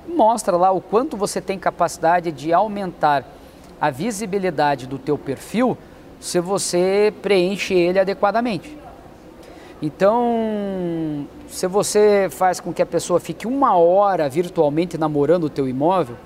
mostra 0.08 0.56
lá 0.56 0.70
o 0.70 0.80
quanto 0.80 1.16
você 1.16 1.40
tem 1.40 1.58
capacidade 1.58 2.30
de 2.32 2.52
aumentar 2.52 3.24
a 3.80 3.90
visibilidade 3.90 4.86
do 4.86 4.98
teu 4.98 5.16
perfil 5.16 5.76
se 6.20 6.40
você 6.40 7.12
preenche 7.22 7.74
ele 7.74 7.98
adequadamente. 7.98 8.76
Então, 9.80 11.26
se 11.48 11.66
você 11.66 12.28
faz 12.30 12.58
com 12.58 12.72
que 12.72 12.80
a 12.80 12.86
pessoa 12.86 13.20
fique 13.20 13.46
uma 13.46 13.76
hora 13.76 14.28
virtualmente 14.28 14.96
namorando 14.96 15.44
o 15.44 15.50
teu 15.50 15.68
imóvel, 15.68 16.16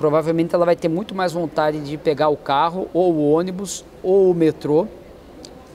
provavelmente 0.00 0.54
ela 0.54 0.64
vai 0.64 0.74
ter 0.74 0.88
muito 0.88 1.14
mais 1.14 1.34
vontade 1.34 1.78
de 1.80 1.98
pegar 1.98 2.30
o 2.30 2.36
carro 2.36 2.88
ou 2.94 3.12
o 3.12 3.32
ônibus 3.32 3.84
ou 4.02 4.30
o 4.30 4.34
metrô 4.34 4.88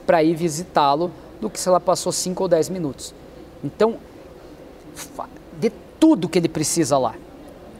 para 0.03 0.23
ir 0.23 0.33
visitá-lo 0.33 1.11
do 1.39 1.47
que 1.47 1.59
se 1.59 1.69
ela 1.69 1.79
passou 1.79 2.11
5 2.11 2.41
ou 2.41 2.49
10 2.49 2.69
minutos. 2.69 3.13
Então, 3.63 3.97
de 5.59 5.71
tudo 5.99 6.27
que 6.27 6.39
ele 6.39 6.49
precisa 6.49 6.97
lá, 6.97 7.13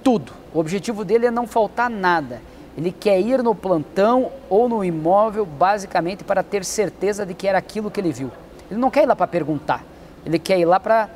tudo. 0.04 0.34
O 0.54 0.60
objetivo 0.60 1.04
dele 1.04 1.26
é 1.26 1.32
não 1.32 1.48
faltar 1.48 1.90
nada. 1.90 2.40
Ele 2.78 2.92
quer 2.92 3.20
ir 3.20 3.42
no 3.42 3.56
plantão 3.56 4.32
ou 4.48 4.70
no 4.70 4.86
imóvel 4.86 5.48
basicamente 5.48 6.24
para 6.24 6.44
ter 6.44 6.64
certeza 6.64 7.26
de 7.26 7.34
que 7.34 7.48
era 7.48 7.58
aquilo 7.58 7.90
que 7.90 8.00
ele 8.00 8.14
viu. 8.14 8.30
Ele 8.70 8.80
não 8.80 8.92
quer 8.92 9.02
ir 9.02 9.08
lá 9.08 9.16
para 9.16 9.26
perguntar. 9.26 9.84
Ele 10.24 10.38
quer 10.38 10.60
ir 10.60 10.66
lá 10.66 10.80
para 10.80 11.10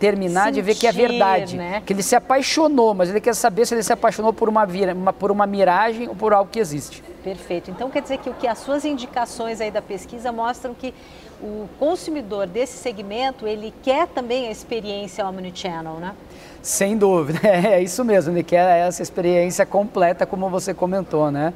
terminar 0.00 0.46
Sentir, 0.46 0.54
de 0.54 0.62
ver 0.62 0.74
que 0.74 0.86
é 0.86 0.92
verdade. 0.92 1.56
Né? 1.56 1.82
Que 1.84 1.92
ele 1.92 2.02
se 2.02 2.16
apaixonou, 2.16 2.94
mas 2.94 3.10
ele 3.10 3.20
quer 3.20 3.34
saber 3.34 3.66
se 3.66 3.74
ele 3.74 3.82
se 3.82 3.92
apaixonou 3.92 4.32
por 4.32 4.48
uma, 4.48 4.66
uma, 4.96 5.12
por 5.12 5.30
uma 5.30 5.46
miragem 5.46 6.08
ou 6.08 6.16
por 6.16 6.32
algo 6.32 6.50
que 6.50 6.58
existe. 6.58 7.04
Perfeito. 7.22 7.70
Então 7.70 7.90
quer 7.90 8.00
dizer 8.00 8.16
que 8.18 8.30
o 8.30 8.34
que 8.34 8.48
as 8.48 8.58
suas 8.58 8.84
indicações 8.86 9.60
aí 9.60 9.70
da 9.70 9.82
pesquisa 9.82 10.32
mostram 10.32 10.72
que 10.74 10.94
o 11.42 11.68
consumidor 11.78 12.46
desse 12.46 12.78
segmento, 12.78 13.46
ele 13.46 13.72
quer 13.82 14.08
também 14.08 14.48
a 14.48 14.50
experiência 14.50 15.26
omnichannel, 15.26 15.94
né? 15.94 16.14
Sem 16.62 16.96
dúvida, 16.96 17.40
é 17.46 17.82
isso 17.82 18.04
mesmo, 18.04 18.32
ele 18.32 18.42
quer 18.42 18.86
essa 18.86 19.02
experiência 19.02 19.64
completa, 19.64 20.26
como 20.26 20.48
você 20.48 20.74
comentou, 20.74 21.30
né? 21.30 21.52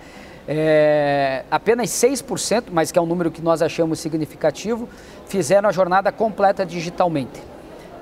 É, 0.46 1.44
apenas 1.50 1.88
6%, 1.90 2.64
mas 2.70 2.92
que 2.92 2.98
é 2.98 3.02
um 3.02 3.06
número 3.06 3.30
que 3.30 3.40
nós 3.40 3.62
achamos 3.62 3.98
significativo, 3.98 4.86
fizeram 5.26 5.68
a 5.68 5.72
jornada 5.72 6.12
completa 6.12 6.64
digitalmente. 6.66 7.53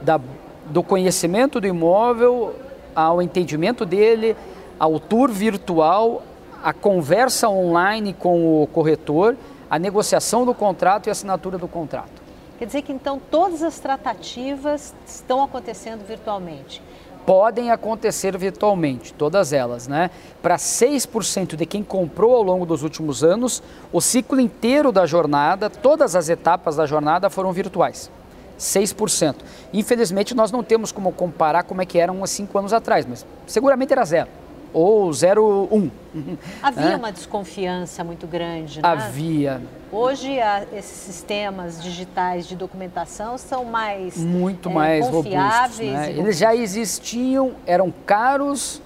Da, 0.03 0.21
do 0.67 0.83
conhecimento 0.83 1.61
do 1.61 1.67
imóvel 1.67 2.55
ao 2.95 3.23
entendimento 3.23 3.87
dele, 3.87 4.37
ao 4.79 4.99
tour 4.99 5.31
virtual, 5.31 6.23
a 6.63 6.73
conversa 6.73 7.49
online 7.49 8.13
com 8.13 8.63
o 8.63 8.67
corretor, 8.67 9.37
a 9.71 9.79
negociação 9.79 10.45
do 10.45 10.55
contrato 10.55 11.07
e 11.07 11.11
a 11.11 11.13
assinatura 11.13 11.57
do 11.57 11.69
contrato. 11.69 12.23
Quer 12.59 12.67
dizer 12.67 12.83
que 12.83 12.93
então 12.93 13.21
todas 13.31 13.63
as 13.63 13.79
tratativas 13.81 14.95
estão 15.07 15.43
acontecendo 15.43 16.07
virtualmente? 16.07 16.83
podem 17.25 17.71
acontecer 17.71 18.37
virtualmente, 18.37 19.15
todas 19.15 19.53
elas, 19.53 19.87
né? 19.87 20.11
Para 20.43 20.57
6% 20.57 21.57
de 21.57 21.67
quem 21.67 21.83
comprou 21.83 22.35
ao 22.35 22.43
longo 22.43 22.67
dos 22.67 22.83
últimos 22.83 23.23
anos, 23.23 23.63
o 23.93 24.01
ciclo 24.01 24.41
inteiro 24.41 24.91
da 24.91 25.07
jornada, 25.07 25.71
todas 25.71 26.17
as 26.17 26.29
etapas 26.29 26.77
da 26.77 26.87
jornada 26.87 27.31
foram 27.31 27.53
virtuais. 27.53 28.11
6%. 28.59 29.37
Infelizmente, 29.73 30.35
nós 30.35 30.51
não 30.51 30.63
temos 30.63 30.93
como 30.93 31.13
comparar 31.13 31.63
como 31.65 31.83
é 31.83 31.87
que 31.87 31.99
eram 31.99 32.23
há 32.23 32.27
cinco 32.27 32.59
anos 32.59 32.73
atrás, 32.73 33.07
mas 33.07 33.27
seguramente 33.47 33.93
era 33.93 34.05
zero 34.05 34.29
ou 34.73 35.11
01. 35.11 35.91
Havia 36.63 36.97
uma 36.97 37.13
desconfiança 37.13 38.03
muito 38.03 38.27
grande, 38.27 38.81
né? 38.81 38.89
Havia. 38.89 39.61
Hoje 39.91 40.41
a, 40.41 40.65
esses 40.73 40.97
sistemas 40.97 41.83
digitais 41.83 42.47
de 42.47 42.57
documentação 42.57 43.37
são 43.37 43.65
mais 43.65 44.17
muito 44.17 44.71
é, 44.71 44.73
mais 44.73 45.05
robustos. 45.09 45.79
Né? 45.79 46.13
Eles 46.13 46.39
já 46.39 46.55
existiam, 46.55 47.53
eram 47.67 47.93
caros 48.07 48.81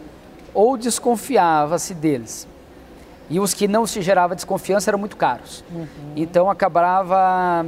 ou 0.53 0.77
desconfiava-se 0.77 1.95
deles. 1.95 2.49
E 3.29 3.39
os 3.41 3.53
que 3.55 3.67
não 3.67 3.87
se 3.87 4.03
gerava 4.03 4.35
desconfiança 4.35 4.91
eram 4.91 4.99
muito 4.99 5.17
caros. 5.17 5.65
Uhum. 5.73 5.87
Então 6.15 6.51
acabava 6.51 7.65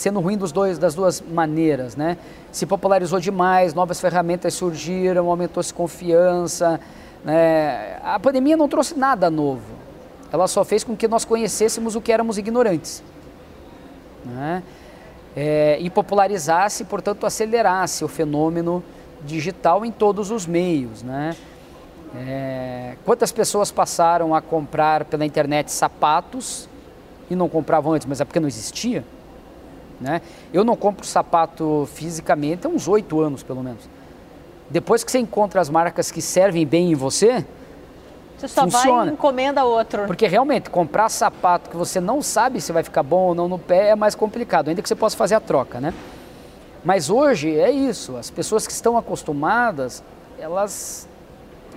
sendo 0.00 0.18
ruim 0.18 0.36
dos 0.36 0.50
dois, 0.50 0.78
das 0.78 0.94
duas 0.94 1.20
maneiras, 1.20 1.94
né? 1.94 2.16
Se 2.50 2.64
popularizou 2.64 3.20
demais, 3.20 3.74
novas 3.74 4.00
ferramentas 4.00 4.54
surgiram, 4.54 5.28
aumentou-se 5.28 5.72
confiança, 5.74 6.80
né? 7.22 7.98
A 8.02 8.18
pandemia 8.18 8.56
não 8.56 8.66
trouxe 8.66 8.98
nada 8.98 9.28
novo. 9.28 9.80
Ela 10.32 10.48
só 10.48 10.64
fez 10.64 10.82
com 10.82 10.96
que 10.96 11.06
nós 11.06 11.24
conhecêssemos 11.24 11.96
o 11.96 12.00
que 12.00 12.12
éramos 12.12 12.38
ignorantes. 12.38 13.02
Né? 14.24 14.62
É, 15.36 15.76
e 15.80 15.90
popularizasse, 15.90 16.84
portanto, 16.84 17.26
acelerasse 17.26 18.04
o 18.04 18.08
fenômeno 18.08 18.82
digital 19.24 19.84
em 19.84 19.90
todos 19.90 20.30
os 20.30 20.46
meios. 20.46 21.02
Né? 21.02 21.36
É, 22.16 22.96
quantas 23.04 23.32
pessoas 23.32 23.70
passaram 23.70 24.34
a 24.34 24.40
comprar 24.40 25.04
pela 25.04 25.26
internet 25.26 25.70
sapatos 25.70 26.68
e 27.28 27.34
não 27.34 27.48
compravam 27.48 27.92
antes, 27.92 28.06
mas 28.06 28.20
é 28.20 28.24
porque 28.24 28.40
não 28.40 28.48
existia? 28.48 29.04
Né? 30.00 30.22
Eu 30.52 30.64
não 30.64 30.76
compro 30.76 31.06
sapato 31.06 31.88
fisicamente 31.92 32.66
há 32.66 32.70
uns 32.70 32.88
oito 32.88 33.20
anos, 33.20 33.42
pelo 33.42 33.62
menos. 33.62 33.88
Depois 34.70 35.04
que 35.04 35.10
você 35.10 35.18
encontra 35.18 35.60
as 35.60 35.68
marcas 35.68 36.10
que 36.10 36.22
servem 36.22 36.66
bem 36.66 36.92
em 36.92 36.94
você, 36.94 37.44
você 38.38 38.48
só 38.48 38.62
funciona. 38.62 38.96
vai 38.96 39.08
e 39.08 39.12
encomenda 39.12 39.64
outro. 39.64 40.06
Porque 40.06 40.26
realmente, 40.26 40.70
comprar 40.70 41.08
sapato 41.08 41.68
que 41.68 41.76
você 41.76 42.00
não 42.00 42.22
sabe 42.22 42.60
se 42.60 42.72
vai 42.72 42.82
ficar 42.82 43.02
bom 43.02 43.28
ou 43.28 43.34
não 43.34 43.48
no 43.48 43.58
pé 43.58 43.88
é 43.88 43.94
mais 43.94 44.14
complicado, 44.14 44.68
ainda 44.68 44.80
que 44.80 44.88
você 44.88 44.94
possa 44.94 45.16
fazer 45.16 45.34
a 45.34 45.40
troca, 45.40 45.80
né? 45.80 45.92
Mas 46.82 47.10
hoje 47.10 47.58
é 47.58 47.70
isso, 47.70 48.16
as 48.16 48.30
pessoas 48.30 48.66
que 48.66 48.72
estão 48.72 48.96
acostumadas, 48.96 50.02
elas 50.38 51.06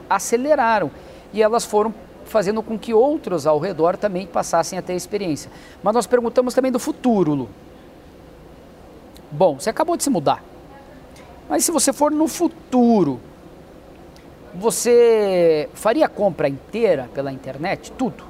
aceleraram 0.09 0.89
e 1.33 1.43
elas 1.43 1.65
foram 1.65 1.93
fazendo 2.23 2.63
com 2.63 2.79
que 2.79 2.93
outros 2.93 3.45
ao 3.45 3.59
redor 3.59 3.97
também 3.97 4.25
passassem 4.25 4.79
a 4.79 4.81
ter 4.81 4.93
a 4.93 4.95
experiência. 4.95 5.51
Mas 5.81 5.93
nós 5.93 6.07
perguntamos 6.07 6.53
também 6.53 6.71
do 6.71 6.79
futuro, 6.79 7.33
Lu. 7.33 7.49
Bom, 9.33 9.59
você 9.59 9.71
acabou 9.71 9.97
de 9.97 10.03
se 10.03 10.11
mudar. 10.11 10.43
Mas 11.49 11.65
se 11.65 11.71
você 11.71 11.91
for 11.91 12.11
no 12.11 12.27
futuro, 12.27 13.19
você 14.53 15.67
faria 15.73 16.05
a 16.05 16.09
compra 16.09 16.47
inteira 16.47 17.09
pela 17.15 17.31
internet? 17.31 17.91
Tudo. 17.93 18.23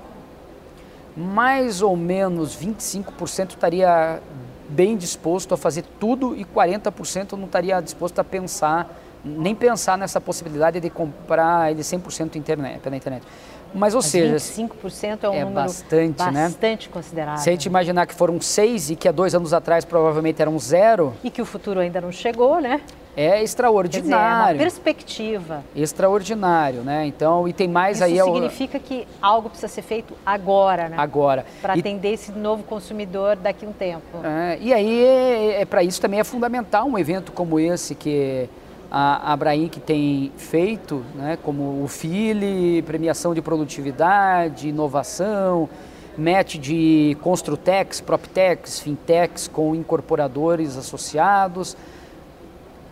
Mais 1.16 1.82
ou 1.82 1.98
menos 1.98 2.58
25% 2.58 3.50
estaria 3.50 4.22
bem 4.70 4.96
disposto 4.96 5.54
a 5.54 5.58
fazer 5.58 5.84
tudo 6.00 6.38
e 6.38 6.46
40% 6.46 7.34
não 7.34 7.48
estaria 7.48 7.82
disposto 7.82 8.20
a 8.20 8.24
pensar, 8.24 8.90
nem 9.26 9.54
pensar 9.54 9.98
nessa 9.98 10.22
possibilidade 10.22 10.80
de 10.80 10.90
comprar 10.90 11.70
ele 11.70 11.82
100% 11.82 12.38
internet, 12.38 12.80
pela 12.80 12.96
internet. 12.96 13.28
Mas, 13.74 13.94
ou 13.94 14.02
Mas 14.02 14.06
seja, 14.06 14.36
25% 14.36 15.24
é 15.24 15.30
um 15.30 15.34
é 15.34 15.40
número 15.40 15.54
bastante, 15.54 16.32
né? 16.32 16.44
bastante 16.44 16.88
né? 16.88 16.94
considerável. 16.94 17.44
Se 17.44 17.50
a 17.50 17.52
gente 17.52 17.66
imaginar 17.66 18.06
que 18.06 18.14
foram 18.14 18.40
seis 18.40 18.90
e 18.90 18.96
que 18.96 19.08
há 19.08 19.12
dois 19.12 19.34
anos 19.34 19.54
atrás 19.54 19.84
provavelmente 19.84 20.42
eram 20.42 20.58
zero. 20.60 21.14
E 21.24 21.30
que 21.30 21.42
o 21.42 21.46
futuro 21.46 21.80
ainda 21.80 22.00
não 22.00 22.12
chegou, 22.12 22.60
né? 22.62 22.82
É 23.16 23.44
extraordinário. 23.44 24.04
Dizer, 24.04 24.16
é 24.16 24.54
uma 24.54 24.58
perspectiva. 24.58 25.64
Extraordinário, 25.76 26.82
né? 26.82 27.06
Então, 27.06 27.48
e 27.48 27.54
tem 27.54 27.68
mais 27.68 27.98
Isso 27.98 28.04
aí... 28.06 28.18
Isso 28.18 28.26
significa 28.26 28.80
que 28.80 29.08
algo 29.22 29.50
precisa 29.50 29.68
ser 29.72 29.84
feito 29.84 30.16
agora, 30.26 30.90
né? 30.90 30.96
Agora. 30.98 31.46
Para 31.62 31.74
atender 31.74 32.14
esse 32.14 32.32
novo 32.32 32.64
consumidor 32.64 33.36
daqui 33.36 33.66
a 33.66 33.70
um 33.70 33.74
tempo. 33.74 34.18
É, 34.24 34.58
e 34.60 34.74
aí, 34.74 35.04
é, 35.04 35.62
é 35.62 35.66
para 35.66 35.84
isso 35.84 36.02
também 36.02 36.20
é 36.20 36.24
fundamental 36.24 36.88
um 36.88 36.98
evento 36.98 37.32
como 37.32 37.60
esse 37.60 37.94
que 37.94 38.50
a 38.96 39.34
Abraim 39.34 39.68
que 39.70 39.80
tem 39.80 40.32
feito, 40.38 41.04
né, 41.16 41.36
como 41.42 41.84
o 41.84 41.88
FILE, 41.88 42.84
premiação 42.84 43.34
de 43.34 43.42
produtividade, 43.42 44.70
inovação, 44.70 45.68
MET 46.16 46.60
de 46.60 47.18
Construtex, 47.20 48.00
PropTex, 48.02 48.80
Fintechs 48.80 49.48
com 49.48 49.74
incorporadores 49.74 50.78
associados, 50.78 51.76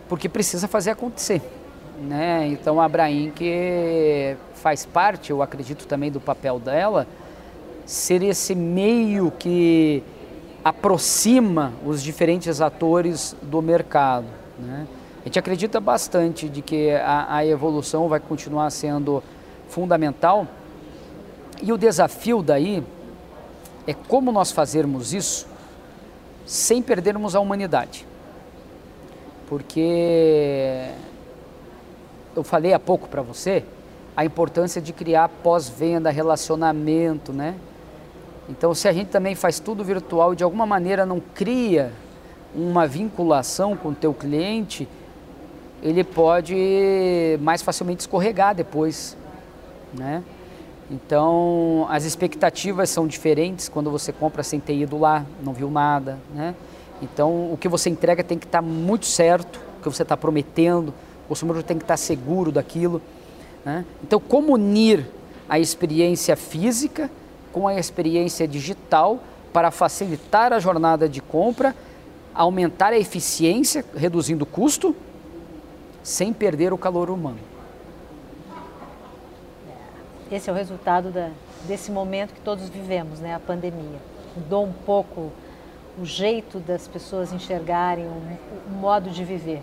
porque 0.08 0.28
precisa 0.28 0.66
fazer 0.66 0.90
acontecer. 0.90 1.40
Né? 2.00 2.48
Então 2.48 2.80
a 2.80 2.84
Abraim 2.86 3.30
que 3.30 4.36
faz 4.54 4.84
parte, 4.84 5.30
eu 5.30 5.40
acredito 5.40 5.86
também 5.86 6.10
do 6.10 6.20
papel 6.20 6.58
dela, 6.58 7.06
ser 7.86 8.24
esse 8.24 8.56
meio 8.56 9.30
que 9.30 10.02
aproxima 10.64 11.72
os 11.86 12.02
diferentes 12.02 12.60
atores 12.60 13.36
do 13.40 13.62
mercado. 13.62 14.26
Né? 14.58 14.84
A 15.22 15.24
gente 15.26 15.38
acredita 15.38 15.80
bastante 15.80 16.48
de 16.48 16.60
que 16.60 16.90
a, 16.90 17.36
a 17.36 17.46
evolução 17.46 18.08
vai 18.08 18.18
continuar 18.18 18.68
sendo 18.70 19.22
fundamental 19.68 20.46
e 21.62 21.72
o 21.72 21.78
desafio 21.78 22.42
daí 22.42 22.82
é 23.86 23.94
como 23.94 24.32
nós 24.32 24.50
fazermos 24.50 25.14
isso 25.14 25.46
sem 26.44 26.82
perdermos 26.82 27.36
a 27.36 27.40
humanidade. 27.40 28.04
Porque 29.48 30.90
eu 32.34 32.42
falei 32.42 32.72
há 32.72 32.80
pouco 32.80 33.08
para 33.08 33.22
você 33.22 33.64
a 34.16 34.24
importância 34.24 34.82
de 34.82 34.92
criar 34.92 35.28
pós-venda, 35.28 36.10
relacionamento, 36.10 37.32
né? 37.32 37.54
Então, 38.48 38.74
se 38.74 38.88
a 38.88 38.92
gente 38.92 39.08
também 39.08 39.34
faz 39.34 39.60
tudo 39.60 39.84
virtual 39.84 40.32
e 40.32 40.36
de 40.36 40.42
alguma 40.42 40.66
maneira 40.66 41.06
não 41.06 41.20
cria 41.20 41.92
uma 42.54 42.86
vinculação 42.86 43.76
com 43.76 43.90
o 43.90 43.94
teu 43.94 44.12
cliente, 44.12 44.88
ele 45.82 46.04
pode 46.04 47.38
mais 47.40 47.60
facilmente 47.60 48.00
escorregar 48.00 48.54
depois, 48.54 49.16
né? 49.92 50.22
Então, 50.90 51.86
as 51.88 52.04
expectativas 52.04 52.90
são 52.90 53.06
diferentes 53.06 53.68
quando 53.68 53.90
você 53.90 54.12
compra 54.12 54.42
sem 54.42 54.60
ter 54.60 54.74
ido 54.74 54.98
lá, 54.98 55.24
não 55.42 55.52
viu 55.52 55.70
nada, 55.70 56.18
né? 56.34 56.54
Então, 57.02 57.52
o 57.52 57.56
que 57.58 57.68
você 57.68 57.90
entrega 57.90 58.22
tem 58.22 58.38
que 58.38 58.46
estar 58.46 58.62
muito 58.62 59.06
certo, 59.06 59.60
o 59.78 59.82
que 59.82 59.88
você 59.88 60.02
está 60.02 60.16
prometendo, 60.16 60.90
o 61.24 61.28
consumidor 61.28 61.62
tem 61.64 61.76
que 61.76 61.84
estar 61.84 61.96
seguro 61.96 62.52
daquilo. 62.52 63.02
Né? 63.64 63.84
Então, 64.04 64.20
como 64.20 64.52
unir 64.52 65.04
a 65.48 65.58
experiência 65.58 66.36
física 66.36 67.10
com 67.52 67.66
a 67.66 67.74
experiência 67.74 68.46
digital 68.46 69.18
para 69.52 69.70
facilitar 69.70 70.52
a 70.52 70.60
jornada 70.60 71.08
de 71.08 71.20
compra, 71.20 71.74
aumentar 72.32 72.92
a 72.92 72.98
eficiência, 72.98 73.84
reduzindo 73.94 74.44
o 74.44 74.46
custo, 74.46 74.94
sem 76.02 76.32
perder 76.32 76.72
o 76.72 76.78
calor 76.78 77.10
humano. 77.10 77.38
Esse 80.30 80.48
é 80.48 80.52
o 80.52 80.56
resultado 80.56 81.10
da, 81.10 81.30
desse 81.66 81.90
momento 81.90 82.32
que 82.32 82.40
todos 82.40 82.68
vivemos, 82.68 83.20
né? 83.20 83.34
a 83.34 83.40
pandemia. 83.40 83.98
Mudou 84.34 84.64
um 84.64 84.72
pouco 84.72 85.30
o 86.00 86.04
jeito 86.04 86.58
das 86.58 86.88
pessoas 86.88 87.32
enxergarem 87.32 88.06
o, 88.06 88.12
o 88.68 88.70
modo 88.70 89.10
de 89.10 89.24
viver. 89.24 89.62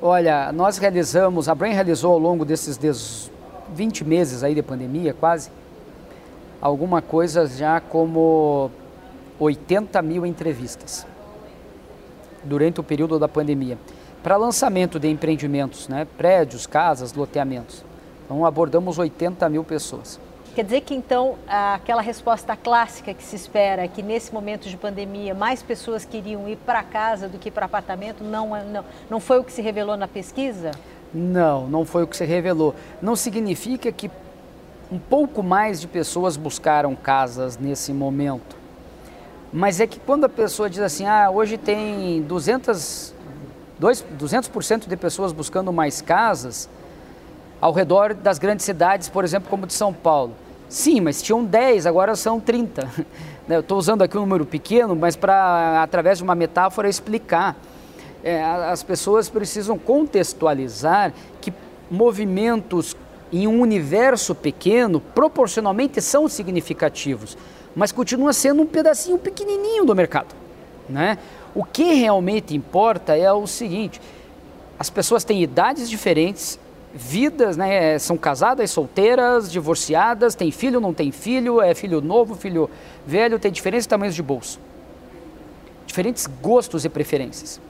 Olha, 0.00 0.52
nós 0.52 0.78
realizamos, 0.78 1.48
a 1.48 1.54
Brain 1.54 1.72
realizou 1.72 2.12
ao 2.12 2.18
longo 2.18 2.44
desses 2.44 3.30
20 3.74 4.04
meses 4.04 4.42
aí 4.42 4.54
de 4.54 4.62
pandemia, 4.62 5.12
quase, 5.12 5.50
alguma 6.60 7.02
coisa 7.02 7.46
já 7.46 7.80
como 7.80 8.70
80 9.38 10.00
mil 10.02 10.24
entrevistas 10.24 11.06
durante 12.44 12.80
o 12.80 12.82
período 12.84 13.18
da 13.18 13.28
pandemia 13.28 13.76
para 14.22 14.36
lançamento 14.36 14.98
de 14.98 15.08
empreendimentos, 15.08 15.88
né? 15.88 16.06
prédios, 16.16 16.66
casas, 16.66 17.12
loteamentos. 17.12 17.84
Então 18.24 18.46
abordamos 18.46 18.98
80 18.98 19.48
mil 19.48 19.64
pessoas. 19.64 20.18
Quer 20.54 20.64
dizer 20.64 20.82
que 20.82 20.94
então 20.94 21.36
aquela 21.48 22.02
resposta 22.02 22.54
clássica 22.54 23.14
que 23.14 23.24
se 23.24 23.34
espera, 23.34 23.88
que 23.88 24.02
nesse 24.02 24.32
momento 24.34 24.68
de 24.68 24.76
pandemia 24.76 25.34
mais 25.34 25.62
pessoas 25.62 26.04
queriam 26.04 26.46
ir 26.46 26.56
para 26.56 26.82
casa 26.82 27.26
do 27.26 27.38
que 27.38 27.50
para 27.50 27.64
apartamento, 27.64 28.22
não, 28.22 28.54
é, 28.54 28.62
não, 28.62 28.84
não 29.08 29.18
foi 29.18 29.38
o 29.38 29.44
que 29.44 29.50
se 29.50 29.62
revelou 29.62 29.96
na 29.96 30.06
pesquisa? 30.06 30.72
Não, 31.12 31.66
não 31.66 31.86
foi 31.86 32.02
o 32.02 32.06
que 32.06 32.16
se 32.16 32.26
revelou. 32.26 32.74
Não 33.00 33.16
significa 33.16 33.90
que 33.90 34.10
um 34.90 34.98
pouco 34.98 35.42
mais 35.42 35.80
de 35.80 35.86
pessoas 35.86 36.36
buscaram 36.36 36.94
casas 36.94 37.56
nesse 37.56 37.92
momento. 37.94 38.54
Mas 39.50 39.80
é 39.80 39.86
que 39.86 39.98
quando 39.98 40.24
a 40.24 40.28
pessoa 40.28 40.68
diz 40.68 40.80
assim, 40.80 41.06
ah, 41.06 41.30
hoje 41.30 41.56
tem 41.56 42.20
200, 42.22 43.14
200% 43.82 44.88
de 44.88 44.96
pessoas 44.96 45.32
buscando 45.32 45.72
mais 45.72 46.00
casas 46.00 46.68
ao 47.60 47.72
redor 47.72 48.14
das 48.14 48.38
grandes 48.38 48.64
cidades, 48.64 49.08
por 49.08 49.24
exemplo, 49.24 49.50
como 49.50 49.66
de 49.66 49.72
São 49.72 49.92
Paulo. 49.92 50.34
Sim, 50.68 51.00
mas 51.00 51.20
tinham 51.20 51.44
10, 51.44 51.86
agora 51.86 52.14
são 52.16 52.40
30. 52.40 52.88
Né, 53.44 53.56
eu 53.56 53.60
estou 53.60 53.76
usando 53.76 54.02
aqui 54.02 54.16
um 54.16 54.20
número 54.20 54.46
pequeno, 54.46 54.94
mas 54.94 55.16
para, 55.16 55.82
através 55.82 56.18
de 56.18 56.22
uma 56.22 56.32
metáfora, 56.32 56.88
explicar. 56.88 57.56
É, 58.22 58.40
as 58.40 58.84
pessoas 58.84 59.28
precisam 59.28 59.76
contextualizar 59.76 61.12
que 61.40 61.52
movimentos 61.90 62.96
em 63.32 63.48
um 63.48 63.60
universo 63.60 64.32
pequeno, 64.32 65.00
proporcionalmente 65.00 66.00
são 66.00 66.28
significativos, 66.28 67.36
mas 67.74 67.90
continua 67.90 68.32
sendo 68.32 68.62
um 68.62 68.66
pedacinho 68.66 69.18
pequenininho 69.18 69.84
do 69.84 69.92
mercado. 69.92 70.34
Né? 70.88 71.18
O 71.54 71.64
que 71.64 71.94
realmente 71.94 72.56
importa 72.56 73.16
é 73.16 73.32
o 73.32 73.46
seguinte: 73.46 74.00
as 74.78 74.88
pessoas 74.90 75.24
têm 75.24 75.42
idades 75.42 75.88
diferentes, 75.88 76.58
vidas, 76.94 77.56
né, 77.56 77.98
são 77.98 78.16
casadas, 78.16 78.70
solteiras, 78.70 79.50
divorciadas, 79.50 80.34
tem 80.34 80.50
filho, 80.50 80.80
não 80.80 80.92
tem 80.92 81.10
filho, 81.10 81.60
é 81.60 81.74
filho 81.74 82.00
novo, 82.00 82.34
filho 82.34 82.68
velho, 83.06 83.38
tem 83.38 83.50
diferentes 83.50 83.86
tamanhos 83.86 84.14
de 84.14 84.22
bolso, 84.22 84.58
diferentes 85.86 86.26
gostos 86.26 86.84
e 86.84 86.88
preferências. 86.88 87.60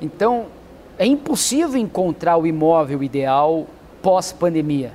Então, 0.00 0.46
é 0.98 1.06
impossível 1.06 1.78
encontrar 1.78 2.36
o 2.36 2.46
imóvel 2.46 3.02
ideal 3.02 3.66
pós-pandemia. 4.02 4.92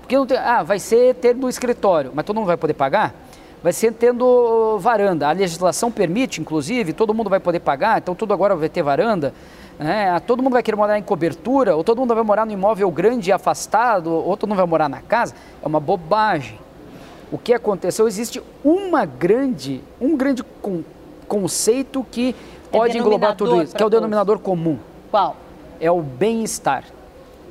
Porque 0.00 0.16
não 0.16 0.26
tem, 0.26 0.36
ah, 0.36 0.62
vai 0.62 0.78
ser 0.78 1.14
tendo 1.14 1.48
escritório, 1.48 2.10
mas 2.12 2.24
todo 2.24 2.36
mundo 2.36 2.46
vai 2.46 2.56
poder 2.56 2.74
pagar? 2.74 3.14
Vai 3.62 3.72
ser 3.72 3.92
tendo 3.92 4.78
varanda. 4.78 5.28
A 5.28 5.32
legislação 5.32 5.90
permite, 5.90 6.40
inclusive, 6.40 6.92
todo 6.92 7.12
mundo 7.12 7.28
vai 7.28 7.40
poder 7.40 7.60
pagar, 7.60 7.98
então 7.98 8.14
tudo 8.14 8.32
agora 8.32 8.56
vai 8.56 8.68
ter 8.68 8.82
varanda. 8.82 9.34
Né? 9.78 10.18
Todo 10.26 10.42
mundo 10.42 10.54
vai 10.54 10.62
querer 10.62 10.76
morar 10.76 10.98
em 10.98 11.02
cobertura, 11.02 11.76
ou 11.76 11.84
todo 11.84 11.98
mundo 11.98 12.14
vai 12.14 12.24
morar 12.24 12.46
no 12.46 12.52
imóvel 12.52 12.90
grande 12.90 13.30
e 13.30 13.32
afastado, 13.32 14.12
ou 14.12 14.36
todo 14.36 14.48
mundo 14.48 14.58
vai 14.58 14.66
morar 14.66 14.88
na 14.88 15.00
casa. 15.00 15.34
É 15.62 15.66
uma 15.66 15.80
bobagem. 15.80 16.58
O 17.30 17.38
que 17.38 17.52
aconteceu? 17.52 18.08
Existe 18.08 18.42
uma 18.64 19.04
grande, 19.04 19.82
um 20.00 20.16
grande 20.16 20.42
con 20.42 20.82
conceito 21.28 22.04
que 22.10 22.34
é 22.72 22.76
pode 22.76 22.98
englobar 22.98 23.36
tudo 23.36 23.62
isso, 23.62 23.76
que 23.76 23.80
é 23.80 23.86
o 23.86 23.90
denominador 23.90 24.40
comum. 24.40 24.78
Qual? 25.12 25.36
É 25.80 25.88
o 25.88 26.02
bem-estar 26.02 26.84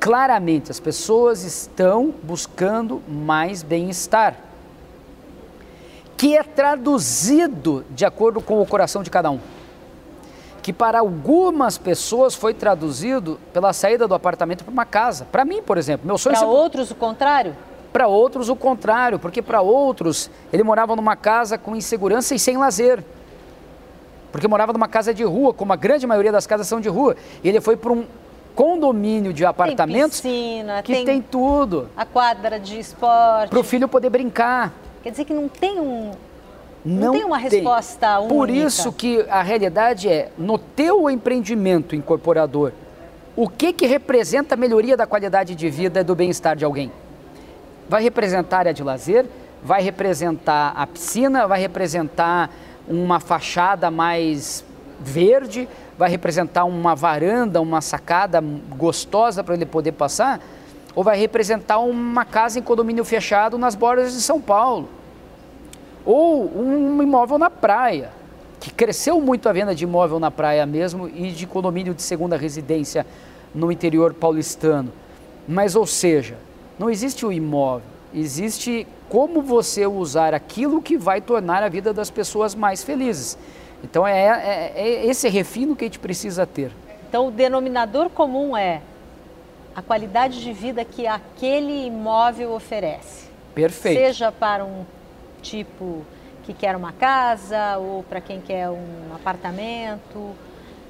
claramente 0.00 0.70
as 0.70 0.80
pessoas 0.80 1.44
estão 1.44 2.12
buscando 2.22 3.02
mais 3.06 3.62
bem-estar, 3.62 4.34
que 6.20 6.36
é 6.36 6.42
traduzido 6.42 7.82
de 7.88 8.04
acordo 8.04 8.42
com 8.42 8.60
o 8.60 8.66
coração 8.66 9.02
de 9.02 9.08
cada 9.08 9.30
um. 9.30 9.40
Que 10.60 10.70
para 10.70 10.98
algumas 10.98 11.78
pessoas 11.78 12.34
foi 12.34 12.52
traduzido 12.52 13.40
pela 13.54 13.72
saída 13.72 14.06
do 14.06 14.14
apartamento 14.14 14.62
para 14.62 14.70
uma 14.70 14.84
casa. 14.84 15.26
Para 15.32 15.46
mim, 15.46 15.62
por 15.62 15.78
exemplo, 15.78 16.06
meu 16.06 16.18
sonho. 16.18 16.34
Para 16.34 16.40
sempre... 16.40 16.54
outros 16.54 16.90
o 16.90 16.94
contrário? 16.94 17.56
Para 17.90 18.06
outros 18.06 18.50
o 18.50 18.54
contrário, 18.54 19.18
porque 19.18 19.40
para 19.40 19.62
outros 19.62 20.30
ele 20.52 20.62
morava 20.62 20.94
numa 20.94 21.16
casa 21.16 21.56
com 21.56 21.74
insegurança 21.74 22.34
e 22.34 22.38
sem 22.38 22.58
lazer. 22.58 23.02
Porque 24.30 24.46
morava 24.46 24.74
numa 24.74 24.88
casa 24.88 25.14
de 25.14 25.24
rua, 25.24 25.54
como 25.54 25.72
a 25.72 25.76
grande 25.76 26.06
maioria 26.06 26.30
das 26.30 26.46
casas 26.46 26.68
são 26.68 26.82
de 26.82 26.88
rua. 26.90 27.16
E 27.42 27.48
ele 27.48 27.62
foi 27.62 27.78
para 27.78 27.94
um 27.94 28.04
condomínio 28.54 29.32
de 29.32 29.46
apartamentos 29.46 30.20
tem 30.20 30.32
piscina, 30.32 30.82
que 30.82 30.92
tem, 30.92 31.04
tem 31.06 31.22
tudo. 31.22 31.88
A 31.96 32.04
quadra 32.04 32.60
de 32.60 32.78
esporte. 32.78 33.48
Para 33.48 33.58
o 33.58 33.64
filho 33.64 33.88
poder 33.88 34.10
brincar. 34.10 34.70
Quer 35.02 35.10
dizer 35.10 35.24
que 35.24 35.32
não 35.32 35.48
tem 35.48 35.80
um. 35.80 36.12
Não, 36.84 37.06
não 37.06 37.12
tem 37.12 37.24
uma 37.24 37.38
resposta 37.38 38.06
tem. 38.06 38.16
única. 38.16 38.34
Por 38.34 38.50
isso 38.50 38.92
que 38.92 39.20
a 39.28 39.42
realidade 39.42 40.08
é, 40.08 40.30
no 40.38 40.58
teu 40.58 41.10
empreendimento 41.10 41.94
incorporador, 41.94 42.72
o 43.36 43.48
que, 43.48 43.72
que 43.72 43.86
representa 43.86 44.54
a 44.54 44.58
melhoria 44.58 44.96
da 44.96 45.06
qualidade 45.06 45.54
de 45.54 45.70
vida 45.70 46.00
e 46.00 46.04
do 46.04 46.14
bem-estar 46.14 46.56
de 46.56 46.64
alguém? 46.64 46.90
Vai 47.88 48.02
representar 48.02 48.56
a 48.56 48.60
área 48.60 48.74
de 48.74 48.82
lazer, 48.82 49.26
vai 49.62 49.82
representar 49.82 50.72
a 50.74 50.86
piscina, 50.86 51.46
vai 51.46 51.60
representar 51.60 52.50
uma 52.88 53.20
fachada 53.20 53.90
mais 53.90 54.64
verde, 55.00 55.68
vai 55.96 56.10
representar 56.10 56.64
uma 56.64 56.94
varanda, 56.94 57.60
uma 57.60 57.80
sacada 57.80 58.42
gostosa 58.76 59.44
para 59.44 59.54
ele 59.54 59.66
poder 59.66 59.92
passar, 59.92 60.40
ou 60.94 61.04
vai 61.04 61.18
representar 61.18 61.78
uma 61.78 62.24
casa 62.24 62.58
em 62.58 62.62
condomínio 62.62 63.04
fechado 63.04 63.56
nas 63.56 63.74
bordas 63.74 64.12
de 64.12 64.20
São 64.20 64.40
Paulo, 64.40 64.88
ou 66.04 66.50
um 66.56 67.02
imóvel 67.02 67.38
na 67.38 67.50
praia, 67.50 68.10
que 68.58 68.70
cresceu 68.72 69.20
muito 69.20 69.48
a 69.48 69.52
venda 69.52 69.74
de 69.74 69.84
imóvel 69.84 70.18
na 70.18 70.30
praia 70.30 70.66
mesmo 70.66 71.08
e 71.08 71.30
de 71.30 71.46
condomínio 71.46 71.94
de 71.94 72.02
segunda 72.02 72.36
residência 72.36 73.06
no 73.54 73.72
interior 73.72 74.12
paulistano. 74.12 74.92
Mas, 75.48 75.74
ou 75.74 75.86
seja, 75.86 76.36
não 76.78 76.90
existe 76.90 77.24
o 77.24 77.32
imóvel, 77.32 77.86
existe 78.14 78.86
como 79.08 79.42
você 79.42 79.86
usar 79.86 80.34
aquilo 80.34 80.80
que 80.80 80.96
vai 80.96 81.20
tornar 81.20 81.62
a 81.62 81.68
vida 81.68 81.92
das 81.92 82.10
pessoas 82.10 82.54
mais 82.54 82.82
felizes. 82.82 83.36
Então 83.82 84.06
é, 84.06 84.26
é, 84.26 84.72
é 84.76 85.06
esse 85.06 85.28
refino 85.28 85.74
que 85.74 85.84
a 85.84 85.86
gente 85.86 85.98
precisa 85.98 86.46
ter. 86.46 86.70
Então 87.08 87.28
o 87.28 87.30
denominador 87.30 88.10
comum 88.10 88.56
é 88.56 88.82
a 89.74 89.82
qualidade 89.82 90.40
de 90.40 90.52
vida 90.52 90.84
que 90.84 91.06
aquele 91.06 91.86
imóvel 91.86 92.52
oferece. 92.52 93.28
Perfeito. 93.54 93.98
Seja 93.98 94.32
para 94.32 94.64
um 94.64 94.84
tipo 95.42 96.04
que 96.44 96.52
quer 96.52 96.76
uma 96.76 96.92
casa, 96.92 97.78
ou 97.78 98.02
para 98.02 98.20
quem 98.20 98.40
quer 98.40 98.68
um 98.68 99.14
apartamento, 99.14 100.34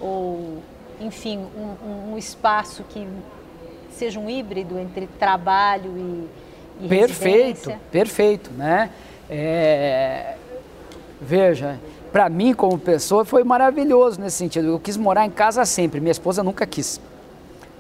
ou 0.01 0.63
enfim, 1.01 1.47
um, 1.57 2.13
um, 2.13 2.19
espaço 2.19 2.85
que 2.89 3.07
seja 3.93 4.21
um 4.21 4.29
híbrido 4.29 4.79
entre 4.79 5.07
trabalho 5.07 5.93
e, 5.97 6.85
e 6.85 6.89
perfeito. 6.89 7.73
Perfeito, 7.91 8.51
né? 8.53 8.91
É, 9.29 10.35
veja, 11.21 11.79
para 12.13 12.29
mim, 12.29 12.53
como 12.53 12.79
pessoa, 12.79 13.25
foi 13.25 13.45
maravilhoso 13.45 14.21
nesse 14.21 14.37
sentido. 14.37 14.69
Eu 14.69 14.81
quis 14.81 14.97
morar 14.97 15.25
em 15.25 15.31
casa 15.31 15.65
sempre, 15.65 16.01
minha 16.01 16.13
esposa 16.13 16.43
nunca 16.43 16.67
quis. 16.67 17.01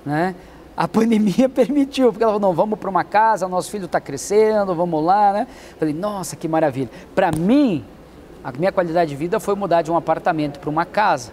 Né? 0.04 0.34
A 0.76 0.88
pandemia 0.88 1.48
permitiu, 1.50 2.10
porque 2.10 2.22
ela 2.22 2.34
falou: 2.34 2.48
não, 2.48 2.54
vamos 2.54 2.78
para 2.78 2.90
uma 2.90 3.04
casa, 3.04 3.48
nosso 3.48 3.70
filho 3.70 3.86
está 3.86 4.00
crescendo, 4.00 4.74
vamos 4.74 5.04
lá. 5.04 5.32
Né? 5.32 5.46
Falei: 5.78 5.94
nossa, 5.94 6.36
que 6.36 6.48
maravilha. 6.48 6.90
Para 7.14 7.30
mim, 7.32 7.84
a 8.42 8.52
minha 8.52 8.72
qualidade 8.72 9.10
de 9.10 9.16
vida 9.16 9.38
foi 9.38 9.54
mudar 9.54 9.82
de 9.82 9.90
um 9.90 9.96
apartamento 9.96 10.58
para 10.58 10.70
uma 10.70 10.84
casa. 10.84 11.32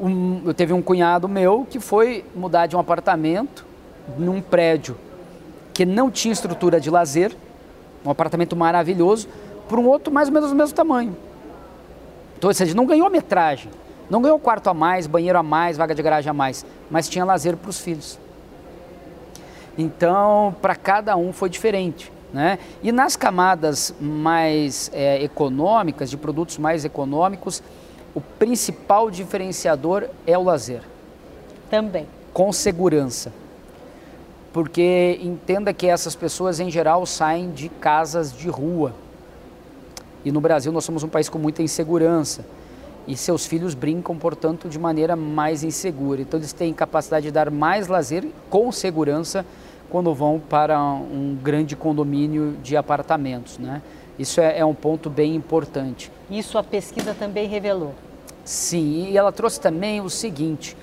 Um, 0.00 0.42
eu 0.44 0.52
teve 0.52 0.74
um 0.74 0.82
cunhado 0.82 1.26
meu 1.26 1.66
que 1.68 1.80
foi 1.80 2.24
mudar 2.34 2.66
de 2.66 2.76
um 2.76 2.78
apartamento 2.78 3.64
num 4.18 4.42
prédio 4.42 4.96
que 5.72 5.84
não 5.84 6.10
tinha 6.10 6.32
estrutura 6.32 6.80
de 6.80 6.90
lazer, 6.90 7.36
um 8.04 8.10
apartamento 8.10 8.56
maravilhoso, 8.56 9.28
para 9.68 9.78
um 9.78 9.86
outro 9.86 10.12
mais 10.12 10.28
ou 10.28 10.34
menos 10.34 10.50
do 10.50 10.56
mesmo 10.56 10.74
tamanho. 10.74 11.16
Então, 12.36 12.48
ou 12.48 12.54
seja, 12.54 12.74
não 12.74 12.86
ganhou 12.86 13.10
metragem, 13.10 13.70
não 14.08 14.22
ganhou 14.22 14.38
quarto 14.38 14.68
a 14.68 14.74
mais, 14.74 15.06
banheiro 15.06 15.38
a 15.38 15.42
mais, 15.42 15.76
vaga 15.76 15.94
de 15.94 16.02
garagem 16.02 16.30
a 16.30 16.34
mais, 16.34 16.64
mas 16.90 17.08
tinha 17.08 17.24
lazer 17.24 17.56
para 17.56 17.70
os 17.70 17.80
filhos. 17.80 18.18
Então, 19.76 20.54
para 20.62 20.74
cada 20.74 21.16
um 21.16 21.32
foi 21.32 21.48
diferente. 21.48 22.12
Né? 22.32 22.58
E 22.82 22.92
nas 22.92 23.16
camadas 23.16 23.94
mais 24.00 24.90
é, 24.92 25.22
econômicas, 25.22 26.10
de 26.10 26.16
produtos 26.16 26.58
mais 26.58 26.84
econômicos, 26.84 27.62
o 28.14 28.20
principal 28.20 29.10
diferenciador 29.10 30.08
é 30.26 30.36
o 30.36 30.42
lazer. 30.42 30.82
Também. 31.70 32.06
Com 32.32 32.52
segurança. 32.52 33.32
Porque 34.52 35.18
entenda 35.22 35.72
que 35.72 35.86
essas 35.86 36.14
pessoas, 36.14 36.60
em 36.60 36.70
geral, 36.70 37.04
saem 37.04 37.50
de 37.50 37.68
casas 37.68 38.32
de 38.32 38.48
rua. 38.48 38.94
E 40.24 40.32
no 40.32 40.40
Brasil 40.40 40.72
nós 40.72 40.84
somos 40.84 41.02
um 41.02 41.08
país 41.08 41.28
com 41.28 41.38
muita 41.38 41.62
insegurança. 41.62 42.44
E 43.06 43.16
seus 43.16 43.46
filhos 43.46 43.74
brincam, 43.74 44.16
portanto, 44.16 44.68
de 44.68 44.78
maneira 44.78 45.14
mais 45.14 45.62
insegura. 45.62 46.20
Então 46.20 46.40
eles 46.40 46.52
têm 46.52 46.72
capacidade 46.72 47.26
de 47.26 47.32
dar 47.32 47.50
mais 47.50 47.86
lazer 47.86 48.26
com 48.50 48.72
segurança 48.72 49.46
quando 49.88 50.12
vão 50.12 50.40
para 50.40 50.80
um 50.82 51.38
grande 51.40 51.76
condomínio 51.76 52.56
de 52.62 52.76
apartamentos. 52.76 53.58
Né? 53.58 53.80
Isso 54.18 54.40
é, 54.40 54.58
é 54.58 54.64
um 54.64 54.74
ponto 54.74 55.08
bem 55.08 55.34
importante. 55.34 56.10
Isso 56.30 56.58
a 56.58 56.62
pesquisa 56.64 57.14
também 57.14 57.46
revelou. 57.48 57.94
Sim, 58.44 59.08
e 59.10 59.16
ela 59.16 59.32
trouxe 59.32 59.60
também 59.60 60.00
o 60.00 60.08
seguinte, 60.08 60.76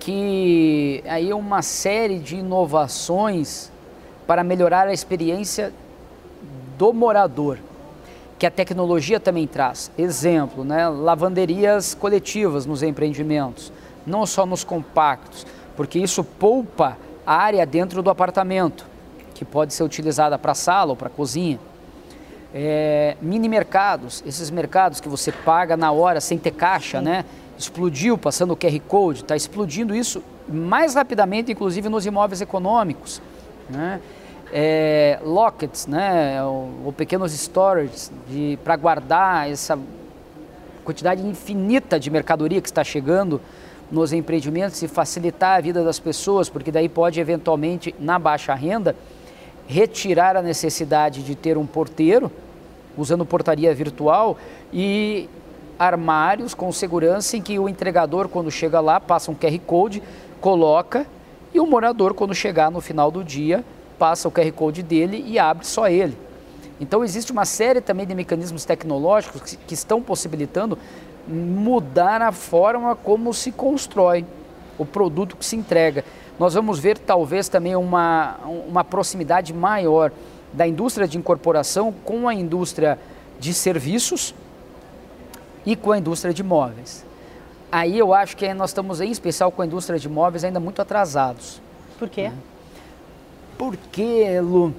que 0.00 1.02
aí 1.06 1.32
uma 1.32 1.62
série 1.62 2.18
de 2.18 2.36
inovações 2.36 3.70
para 4.26 4.42
melhorar 4.42 4.88
a 4.88 4.92
experiência 4.92 5.72
do 6.76 6.92
morador, 6.92 7.58
que 8.38 8.46
a 8.46 8.50
tecnologia 8.50 9.18
também 9.18 9.46
traz. 9.46 9.90
Exemplo, 9.96 10.64
né, 10.64 10.88
lavanderias 10.88 11.94
coletivas 11.94 12.66
nos 12.66 12.82
empreendimentos, 12.82 13.72
não 14.06 14.26
só 14.26 14.44
nos 14.44 14.62
compactos, 14.62 15.46
porque 15.76 15.98
isso 15.98 16.22
poupa 16.22 16.96
área 17.26 17.64
dentro 17.66 18.02
do 18.02 18.10
apartamento, 18.10 18.86
que 19.34 19.44
pode 19.44 19.74
ser 19.74 19.82
utilizada 19.82 20.38
para 20.38 20.54
sala 20.54 20.90
ou 20.90 20.96
para 20.96 21.08
cozinha. 21.08 21.58
É, 22.54 23.16
mini 23.20 23.48
mercados, 23.48 24.22
esses 24.26 24.50
mercados 24.50 25.00
que 25.00 25.08
você 25.08 25.30
paga 25.30 25.76
na 25.76 25.92
hora 25.92 26.20
sem 26.20 26.38
ter 26.38 26.52
caixa, 26.52 27.02
né? 27.02 27.24
Explodiu 27.58 28.16
passando 28.16 28.52
o 28.52 28.56
QR 28.56 28.78
Code, 28.80 29.22
está 29.22 29.36
explodindo 29.36 29.94
isso 29.94 30.22
mais 30.48 30.94
rapidamente, 30.94 31.52
inclusive 31.52 31.88
nos 31.88 32.06
imóveis 32.06 32.40
econômicos. 32.40 33.20
Né? 33.68 34.00
É, 34.52 35.18
lockets, 35.24 35.86
né? 35.86 36.42
ou, 36.44 36.70
ou 36.86 36.92
pequenos 36.92 37.32
storages 37.32 38.12
para 38.62 38.76
guardar 38.76 39.50
essa 39.50 39.78
quantidade 40.84 41.26
infinita 41.26 41.98
de 41.98 42.08
mercadoria 42.10 42.60
que 42.60 42.68
está 42.68 42.84
chegando 42.84 43.40
nos 43.90 44.12
empreendimentos 44.12 44.80
e 44.82 44.88
facilitar 44.88 45.58
a 45.58 45.60
vida 45.60 45.84
das 45.84 45.98
pessoas, 45.98 46.48
porque 46.48 46.70
daí 46.70 46.88
pode 46.88 47.20
eventualmente, 47.20 47.94
na 47.98 48.18
baixa 48.18 48.54
renda, 48.54 48.96
retirar 49.66 50.36
a 50.36 50.42
necessidade 50.42 51.22
de 51.22 51.34
ter 51.34 51.58
um 51.58 51.66
porteiro, 51.66 52.30
usando 52.96 53.26
portaria 53.26 53.74
virtual, 53.74 54.38
e 54.72 55.28
armários 55.78 56.54
com 56.54 56.70
segurança 56.72 57.36
em 57.36 57.42
que 57.42 57.58
o 57.58 57.68
entregador, 57.68 58.28
quando 58.28 58.50
chega 58.50 58.80
lá, 58.80 58.98
passa 58.98 59.30
um 59.30 59.34
QR 59.34 59.58
Code, 59.66 60.02
coloca, 60.40 61.06
e 61.52 61.60
o 61.60 61.66
morador, 61.66 62.14
quando 62.14 62.34
chegar 62.34 62.70
no 62.70 62.80
final 62.80 63.10
do 63.10 63.22
dia, 63.22 63.64
passa 63.98 64.28
o 64.28 64.32
QR 64.32 64.50
Code 64.52 64.82
dele 64.82 65.24
e 65.26 65.38
abre 65.38 65.66
só 65.66 65.88
ele. 65.88 66.16
Então 66.80 67.02
existe 67.02 67.32
uma 67.32 67.44
série 67.44 67.80
também 67.80 68.06
de 68.06 68.14
mecanismos 68.14 68.64
tecnológicos 68.64 69.56
que, 69.66 69.74
estão 69.74 70.02
possibilitando 70.02 70.78
mudar 71.26 72.22
a 72.22 72.30
forma 72.32 72.94
como 72.94 73.32
se 73.32 73.50
constrói 73.50 74.24
o 74.78 74.84
produto 74.84 75.36
que 75.36 75.44
se 75.44 75.56
entrega. 75.56 76.04
Nós 76.38 76.54
vamos 76.54 76.78
ver 76.78 76.98
talvez 76.98 77.48
também 77.48 77.74
uma, 77.74 78.36
uma 78.68 78.84
proximidade 78.84 79.54
maior 79.54 80.12
da 80.52 80.66
indústria 80.66 81.08
de 81.08 81.16
incorporação 81.16 81.92
com 82.04 82.28
a 82.28 82.34
indústria 82.34 82.98
de 83.40 83.54
serviços 83.54 84.34
e 85.64 85.74
com 85.74 85.92
a 85.92 85.98
indústria 85.98 86.32
de 86.32 86.42
móveis. 86.42 87.04
Aí 87.72 87.98
eu 87.98 88.14
acho 88.14 88.36
que 88.36 88.52
nós 88.54 88.70
estamos, 88.70 89.00
em 89.00 89.10
especial 89.10 89.50
com 89.50 89.62
a 89.62 89.66
indústria 89.66 89.98
de 89.98 90.08
móveis, 90.08 90.44
ainda 90.44 90.60
muito 90.60 90.80
atrasados. 90.80 91.60
Por 91.98 92.08
quê? 92.08 92.28
Né? 92.28 92.36
Porque, 93.58 94.40
Lu, 94.40 94.74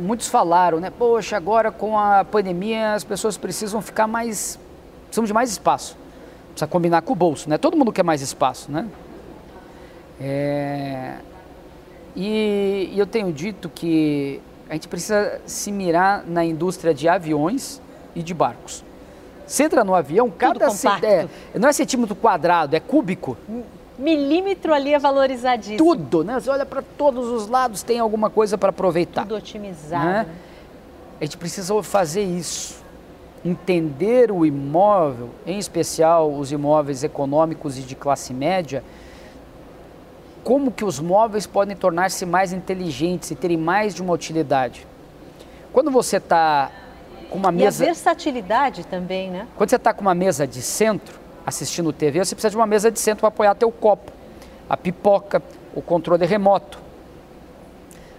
muitos 0.00 0.28
falaram, 0.28 0.80
né? 0.80 0.90
Poxa, 0.90 1.36
agora 1.36 1.70
com 1.70 1.98
a 1.98 2.24
pandemia 2.24 2.94
as 2.94 3.04
pessoas 3.04 3.36
precisam 3.36 3.80
ficar 3.80 4.06
mais 4.06 4.58
precisamos 5.06 5.28
de 5.28 5.34
mais 5.34 5.50
espaço. 5.50 5.96
Precisa 6.50 6.66
combinar 6.66 7.02
com 7.02 7.12
o 7.12 7.16
bolso, 7.16 7.48
né? 7.48 7.58
Todo 7.58 7.76
mundo 7.76 7.92
quer 7.92 8.02
mais 8.02 8.20
espaço, 8.20 8.70
né? 8.70 8.88
É... 10.20 11.14
E, 12.16 12.90
e 12.92 12.98
eu 12.98 13.06
tenho 13.06 13.32
dito 13.32 13.68
que 13.68 14.40
a 14.68 14.74
gente 14.74 14.88
precisa 14.88 15.40
se 15.46 15.70
mirar 15.72 16.24
na 16.26 16.44
indústria 16.44 16.94
de 16.94 17.08
aviões 17.08 17.80
e 18.14 18.22
de 18.22 18.32
barcos. 18.32 18.84
Você 19.46 19.64
entra 19.64 19.84
no 19.84 19.94
avião, 19.94 20.30
cada 20.30 20.66
é, 21.02 21.28
não 21.58 21.68
é 21.68 21.72
centímetro 21.72 22.14
quadrado, 22.14 22.74
é 22.74 22.80
cúbico. 22.80 23.36
Milímetro 23.98 24.74
ali 24.74 24.92
é 24.92 24.98
valorizadíssimo. 24.98 25.78
Tudo, 25.78 26.24
né? 26.24 26.40
Você 26.40 26.50
olha 26.50 26.66
para 26.66 26.82
todos 26.82 27.28
os 27.28 27.48
lados, 27.48 27.82
tem 27.82 27.98
alguma 27.98 28.28
coisa 28.28 28.58
para 28.58 28.70
aproveitar. 28.70 29.22
Tudo 29.22 29.36
otimizado. 29.36 30.04
Né? 30.04 30.26
A 31.20 31.24
gente 31.24 31.36
precisa 31.36 31.80
fazer 31.82 32.22
isso 32.22 32.82
entender 33.44 34.32
o 34.32 34.46
imóvel, 34.46 35.28
em 35.46 35.58
especial 35.58 36.32
os 36.32 36.50
imóveis 36.50 37.04
econômicos 37.04 37.78
e 37.78 37.82
de 37.82 37.94
classe 37.94 38.32
média, 38.32 38.82
como 40.42 40.72
que 40.72 40.84
os 40.84 40.98
móveis 40.98 41.46
podem 41.46 41.76
tornar-se 41.76 42.24
mais 42.24 42.52
inteligentes 42.52 43.30
e 43.30 43.34
terem 43.34 43.58
mais 43.58 43.94
de 43.94 44.02
uma 44.02 44.14
utilidade. 44.14 44.86
Quando 45.72 45.90
você 45.90 46.16
está 46.16 46.70
com 47.28 47.36
uma 47.36 47.52
mesa... 47.52 47.84
E 47.84 47.86
a 47.86 47.92
versatilidade 47.92 48.86
também, 48.86 49.30
né? 49.30 49.46
Quando 49.56 49.68
você 49.68 49.76
está 49.76 49.92
com 49.92 50.00
uma 50.00 50.14
mesa 50.14 50.46
de 50.46 50.62
centro, 50.62 51.18
assistindo 51.46 51.92
TV, 51.92 52.24
você 52.24 52.34
precisa 52.34 52.50
de 52.50 52.56
uma 52.56 52.66
mesa 52.66 52.90
de 52.90 52.98
centro 52.98 53.20
para 53.20 53.28
apoiar 53.28 53.54
teu 53.54 53.70
copo, 53.70 54.12
a 54.68 54.76
pipoca, 54.76 55.42
o 55.74 55.82
controle 55.82 56.24
remoto. 56.26 56.78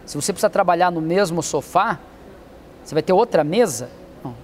Se 0.05 0.15
você 0.15 0.31
precisa 0.31 0.49
trabalhar 0.49 0.91
no 0.91 1.01
mesmo 1.01 1.41
sofá, 1.41 1.99
você 2.83 2.93
vai 2.93 3.01
ter 3.01 3.13
outra 3.13 3.43
mesa 3.43 3.89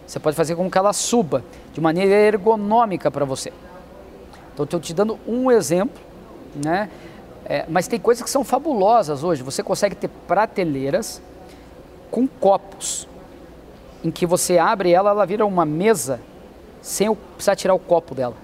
você 0.06 0.20
pode 0.20 0.36
fazer 0.36 0.56
com 0.56 0.70
que 0.70 0.78
ela 0.78 0.94
suba 0.94 1.44
de 1.74 1.80
maneira 1.80 2.14
ergonômica 2.14 3.10
para 3.10 3.26
você. 3.26 3.52
Então, 4.54 4.66
estou 4.66 4.80
te 4.80 4.94
dando 4.94 5.18
um 5.26 5.50
exemplo, 5.50 6.02
né? 6.64 6.90
É, 7.46 7.66
mas 7.68 7.88
tem 7.88 8.00
coisas 8.00 8.24
que 8.24 8.30
são 8.30 8.44
fabulosas 8.44 9.24
hoje. 9.24 9.42
Você 9.42 9.64
consegue 9.64 9.96
ter 9.96 10.10
prateleiras 10.28 11.22
com 12.10 12.28
copos, 12.28 13.08
em 14.04 14.12
que 14.12 14.26
você 14.26 14.58
abre 14.58 14.92
ela, 14.92 15.12
ela 15.12 15.26
vira 15.26 15.46
uma 15.46 15.66
mesa 15.66 16.20
sem 16.82 17.14
precisar 17.16 17.56
tirar 17.56 17.74
o 17.74 17.80
copo 17.80 18.14
dela. 18.14 18.36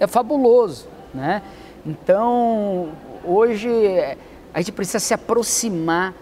É 0.00 0.06
fabuloso, 0.06 0.86
né? 1.12 1.42
Então, 1.84 2.90
hoje 3.24 3.68
a 4.52 4.60
gente 4.60 4.72
precisa 4.72 4.98
se 4.98 5.14
aproximar 5.14 6.14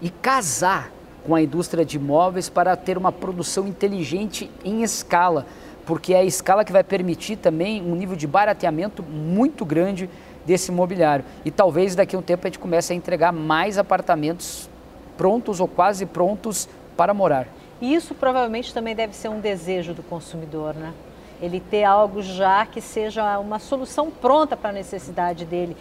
e 0.00 0.10
casar 0.10 0.90
com 1.24 1.34
a 1.34 1.42
indústria 1.42 1.84
de 1.84 1.96
imóveis 1.96 2.48
para 2.48 2.76
ter 2.76 2.96
uma 2.96 3.10
produção 3.10 3.66
inteligente 3.66 4.50
em 4.64 4.82
escala, 4.82 5.46
porque 5.84 6.14
é 6.14 6.18
a 6.18 6.24
escala 6.24 6.64
que 6.64 6.72
vai 6.72 6.84
permitir 6.84 7.36
também 7.36 7.82
um 7.82 7.94
nível 7.94 8.16
de 8.16 8.26
barateamento 8.26 9.02
muito 9.02 9.64
grande 9.64 10.08
desse 10.44 10.70
imobiliário. 10.70 11.24
E 11.44 11.50
talvez 11.50 11.94
daqui 11.94 12.14
a 12.14 12.18
um 12.18 12.22
tempo 12.22 12.46
a 12.46 12.48
gente 12.48 12.58
comece 12.58 12.92
a 12.92 12.96
entregar 12.96 13.32
mais 13.32 13.78
apartamentos 13.78 14.68
prontos 15.16 15.60
ou 15.60 15.66
quase 15.66 16.06
prontos 16.06 16.68
para 16.96 17.12
morar. 17.12 17.48
E 17.80 17.94
isso 17.94 18.14
provavelmente 18.14 18.72
também 18.72 18.94
deve 18.94 19.14
ser 19.14 19.28
um 19.28 19.40
desejo 19.40 19.92
do 19.92 20.02
consumidor, 20.02 20.74
né? 20.74 20.92
Ele 21.40 21.60
ter 21.60 21.84
algo 21.84 22.22
já 22.22 22.64
que 22.64 22.80
seja 22.80 23.38
uma 23.38 23.58
solução 23.58 24.10
pronta 24.10 24.56
para 24.56 24.70
a 24.70 24.72
necessidade 24.72 25.44
dele 25.44 25.76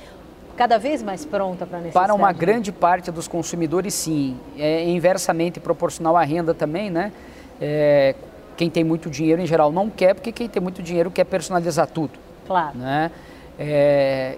cada 0.55 0.77
vez 0.77 1.03
mais 1.03 1.25
pronta 1.25 1.65
para 1.65 1.77
a 1.77 1.81
necessidade? 1.81 2.07
Para 2.07 2.15
uma 2.15 2.31
grande 2.31 2.71
parte 2.71 3.11
dos 3.11 3.27
consumidores, 3.27 3.93
sim. 3.93 4.37
É 4.57 4.89
inversamente 4.89 5.59
proporcional 5.59 6.15
à 6.15 6.23
renda 6.23 6.53
também, 6.53 6.89
né? 6.89 7.11
É, 7.59 8.15
quem 8.55 8.69
tem 8.69 8.83
muito 8.83 9.09
dinheiro, 9.09 9.41
em 9.41 9.45
geral, 9.45 9.71
não 9.71 9.89
quer, 9.89 10.13
porque 10.13 10.31
quem 10.31 10.47
tem 10.47 10.61
muito 10.61 10.81
dinheiro 10.81 11.11
quer 11.11 11.25
personalizar 11.25 11.87
tudo. 11.87 12.17
Claro. 12.47 12.77
Né? 12.77 13.11
É, 13.59 14.37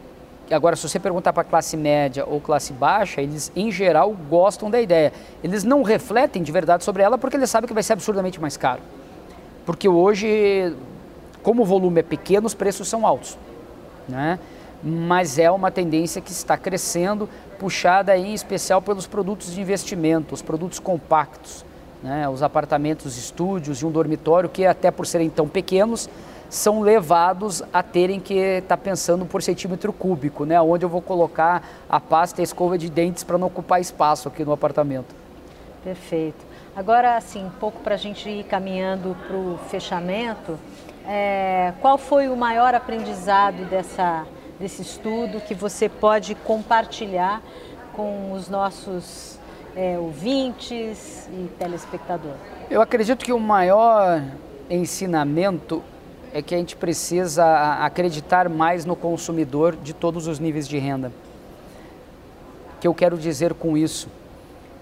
agora, 0.49 0.76
se 0.76 0.88
você 0.88 0.99
perguntar 0.99 1.34
para 1.34 1.43
classe 1.43 1.78
média 1.78 2.26
ou 2.26 2.41
classe 2.41 2.74
baixa, 2.74 3.22
eles, 3.22 3.51
em 3.55 3.72
geral, 3.72 4.15
gostam 4.30 4.70
da 4.70 4.82
ideia. 4.82 5.13
Eles 5.43 5.63
não 5.63 5.84
refletem 5.84 6.41
de 6.41 6.51
verdade 6.51 6.84
sobre 6.84 7.03
ela 7.03 7.18
porque 7.18 7.38
eles 7.38 7.49
sabem 7.49 7.68
que 7.68 7.74
vai 7.74 7.84
ser 7.84 7.93
absurdamente 7.93 8.39
mais 8.41 8.57
caro. 8.57 8.82
Porque 9.65 9.88
hoje, 9.88 10.76
como 11.47 11.61
o 11.61 11.65
volume 11.65 12.01
é 12.01 12.03
pequeno, 12.03 12.45
os 12.45 12.53
preços 12.53 12.89
são 12.89 13.07
altos. 13.07 13.37
Né? 14.05 14.37
mas 14.83 15.39
é 15.39 15.49
uma 15.49 15.71
tendência 15.71 16.21
que 16.21 16.31
está 16.31 16.57
crescendo, 16.57 17.27
puxada 17.57 18.15
em 18.17 18.33
especial 18.33 18.81
pelos 18.81 19.07
produtos 19.07 19.53
de 19.53 19.61
investimento, 19.61 20.35
os 20.35 20.41
produtos 20.41 20.77
compactos, 20.77 21.65
Né? 22.03 22.27
Os 22.27 22.43
apartamentos, 22.43 23.17
estúdios 23.17 23.81
e 23.81 23.85
um 23.85 23.91
dormitório 23.91 24.49
que 24.49 24.65
até 24.65 24.91
por 24.91 25.07
serem 25.07 25.29
tão 25.29 25.47
pequenos 25.47 26.09
são 26.49 26.81
levados 26.81 27.63
a 27.73 27.81
terem 27.81 28.19
que 28.19 28.35
estar 28.35 28.77
tá 28.77 28.83
pensando 28.83 29.25
por 29.25 29.41
centímetro 29.41 29.91
cúbico, 29.91 30.45
né? 30.45 30.61
Onde 30.61 30.85
eu 30.85 30.89
vou 30.89 31.01
colocar 31.01 31.67
a 31.89 31.99
pasta 31.99 32.39
e 32.39 32.41
a 32.41 32.43
escova 32.43 32.77
de 32.77 32.89
dentes 32.89 33.23
para 33.23 33.37
não 33.37 33.47
ocupar 33.47 33.81
espaço 33.81 34.27
aqui 34.27 34.45
no 34.45 34.51
apartamento. 34.51 35.15
Perfeito. 35.83 36.45
Agora, 36.75 37.17
assim, 37.17 37.43
um 37.43 37.49
pouco 37.49 37.79
para 37.79 37.95
a 37.95 37.97
gente 37.97 38.29
ir 38.29 38.43
caminhando 38.43 39.17
para 39.27 39.35
o 39.35 39.57
fechamento, 39.69 40.59
é, 41.07 41.73
qual 41.81 41.97
foi 41.97 42.27
o 42.27 42.35
maior 42.35 42.75
aprendizado 42.75 43.63
dessa, 43.69 44.25
desse 44.59 44.81
estudo 44.81 45.39
que 45.39 45.55
você 45.55 45.87
pode 45.87 46.35
compartilhar 46.35 47.41
com 47.93 48.33
os 48.33 48.49
nossos 48.49 49.39
é, 49.73 49.97
ouvintes 49.97 51.29
e 51.31 51.47
telespectadores? 51.57 52.37
Eu 52.69 52.81
acredito 52.81 53.23
que 53.23 53.31
o 53.31 53.39
maior 53.39 54.21
ensinamento 54.69 55.81
é 56.33 56.41
que 56.41 56.53
a 56.53 56.57
gente 56.57 56.75
precisa 56.75 57.77
acreditar 57.79 58.49
mais 58.49 58.83
no 58.83 58.95
consumidor 58.95 59.77
de 59.77 59.93
todos 59.93 60.27
os 60.27 60.39
níveis 60.39 60.67
de 60.67 60.77
renda. 60.77 61.11
O 62.75 62.79
que 62.81 62.87
eu 62.87 62.93
quero 62.93 63.17
dizer 63.17 63.53
com 63.53 63.77
isso 63.77 64.09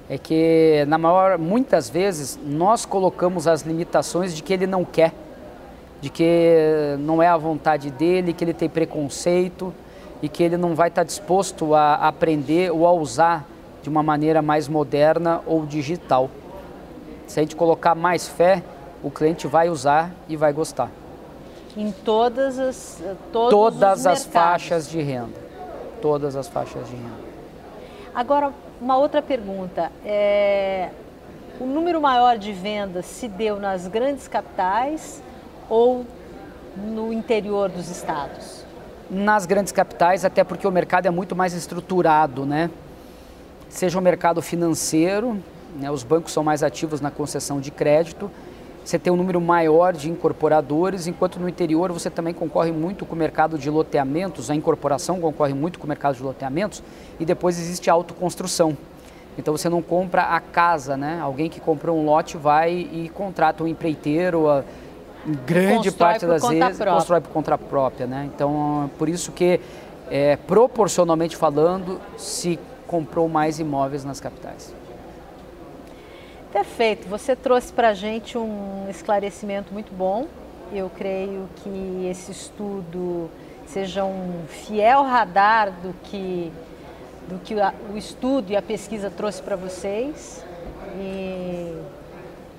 é 0.10 0.18
que 0.18 0.84
na 0.88 0.98
maior 0.98 1.38
muitas 1.38 1.88
vezes 1.88 2.38
nós 2.44 2.84
colocamos 2.84 3.48
as 3.48 3.62
limitações 3.62 4.36
de 4.36 4.42
que 4.42 4.52
ele 4.52 4.66
não 4.66 4.84
quer, 4.84 5.14
de 6.06 6.12
que 6.12 6.96
não 7.00 7.20
é 7.20 7.28
a 7.28 7.36
vontade 7.36 7.90
dele, 7.90 8.32
que 8.32 8.44
ele 8.44 8.54
tem 8.54 8.70
preconceito 8.70 9.74
e 10.22 10.30
que 10.30 10.44
ele 10.44 10.56
não 10.56 10.76
vai 10.76 10.90
estar 10.90 11.04
disposto 11.04 11.74
a 11.74 11.96
aprender 11.96 12.72
ou 12.72 12.86
a 12.86 12.92
usar 12.92 13.44
de 13.82 13.90
uma 13.90 14.04
maneira 14.04 14.40
mais 14.40 14.68
moderna 14.68 15.42
ou 15.48 15.66
digital. 15.66 16.30
Se 17.26 17.40
a 17.40 17.42
gente 17.42 17.56
colocar 17.56 17.96
mais 17.96 18.28
fé, 18.28 18.62
o 19.02 19.10
cliente 19.10 19.48
vai 19.48 19.68
usar 19.68 20.12
e 20.30 20.36
vai 20.38 20.54
gostar. 20.54 20.92
Em 21.76 21.92
todas 21.92 22.60
as 22.60 23.04
todas 23.32 24.06
as 24.06 24.26
faixas 24.26 24.88
de 24.88 25.02
renda, 25.02 25.34
todas 26.04 26.36
as 26.36 26.48
faixas 26.48 26.88
de 26.88 26.96
renda. 26.96 27.26
Agora 28.14 28.54
uma 28.80 28.96
outra 28.96 29.24
pergunta 29.24 29.92
é 30.06 30.90
o 31.60 31.66
número 31.66 32.00
maior 32.00 32.38
de 32.38 32.54
vendas 32.54 33.08
se 33.08 33.28
deu 33.28 33.60
nas 33.60 33.88
grandes 33.88 34.28
capitais 34.28 35.24
ou 35.70 36.06
no 36.76 37.12
interior 37.14 37.70
dos 37.70 37.90
estados? 37.90 38.64
Nas 39.10 39.46
grandes 39.46 39.72
capitais, 39.72 40.26
até 40.26 40.44
porque 40.44 40.68
o 40.68 40.72
mercado 40.72 41.06
é 41.06 41.12
muito 41.12 41.36
mais 41.36 41.54
estruturado, 41.54 42.46
né? 42.46 42.70
Seja 43.70 44.00
o 44.00 44.02
mercado 44.02 44.42
financeiro, 44.42 45.38
né? 45.76 45.92
os 45.92 46.04
bancos 46.04 46.32
são 46.32 46.44
mais 46.44 46.64
ativos 46.64 47.02
na 47.02 47.12
concessão 47.12 47.60
de 47.60 47.72
crédito, 47.72 48.32
você 48.86 49.00
tem 49.00 49.12
um 49.12 49.16
número 49.16 49.42
maior 49.42 49.94
de 49.94 50.12
incorporadores, 50.12 51.08
enquanto 51.08 51.40
no 51.40 51.50
interior 51.50 51.92
você 51.92 52.08
também 52.08 52.36
concorre 52.36 52.72
muito 52.72 53.04
com 53.04 53.16
o 53.16 53.18
mercado 53.18 53.58
de 53.58 53.68
loteamentos, 53.68 54.52
a 54.52 54.56
incorporação 54.56 55.20
concorre 55.20 55.56
muito 55.56 55.80
com 55.80 55.86
o 55.86 55.90
mercado 55.90 56.16
de 56.16 56.22
loteamentos, 56.22 56.84
e 57.20 57.26
depois 57.26 57.58
existe 57.58 57.90
a 57.90 57.94
autoconstrução. 57.94 58.78
Então 59.40 59.58
você 59.58 59.70
não 59.70 59.82
compra 59.82 60.22
a 60.22 60.40
casa, 60.40 60.96
né? 60.96 61.20
Alguém 61.20 61.50
que 61.50 61.60
comprou 61.60 61.98
um 61.98 62.06
lote 62.06 62.38
vai 62.38 62.74
e 62.74 63.10
contrata 63.10 63.64
um 63.64 63.68
empreiteiro, 63.68 64.64
grande 65.46 65.90
constrói 65.90 65.92
parte 65.94 66.26
das 66.26 66.42
vezes 66.48 66.78
própria. 66.78 66.94
constrói 66.94 67.22
por 67.22 67.30
conta 67.32 67.58
própria, 67.58 68.08
né? 68.08 68.30
Então 68.34 68.90
por 68.98 69.10
isso 69.10 69.32
que 69.32 69.60
é, 70.10 70.36
proporcionalmente 70.36 71.36
falando 71.36 72.00
se 72.18 72.60
comprou 72.88 73.28
mais 73.28 73.60
imóveis 73.60 74.04
nas 74.04 74.20
capitais. 74.20 74.74
Perfeito, 76.52 77.08
você 77.10 77.36
trouxe 77.36 77.74
para 77.74 77.90
a 77.90 77.94
gente 77.94 78.38
um 78.38 78.88
esclarecimento 78.90 79.74
muito 79.74 79.94
bom. 79.94 80.28
Eu 80.72 80.90
creio 80.90 81.50
que 81.58 82.08
esse 82.10 82.32
estudo 82.32 83.30
seja 83.66 84.06
um 84.06 84.46
fiel 84.48 85.04
radar 85.04 85.72
do 85.72 85.94
que, 86.04 86.52
do 87.28 87.40
que 87.40 87.56
o 87.94 87.98
estudo 87.98 88.52
e 88.52 88.56
a 88.56 88.62
pesquisa 88.62 89.10
trouxe 89.10 89.42
para 89.42 89.56
vocês. 89.56 90.46
E 90.98 91.78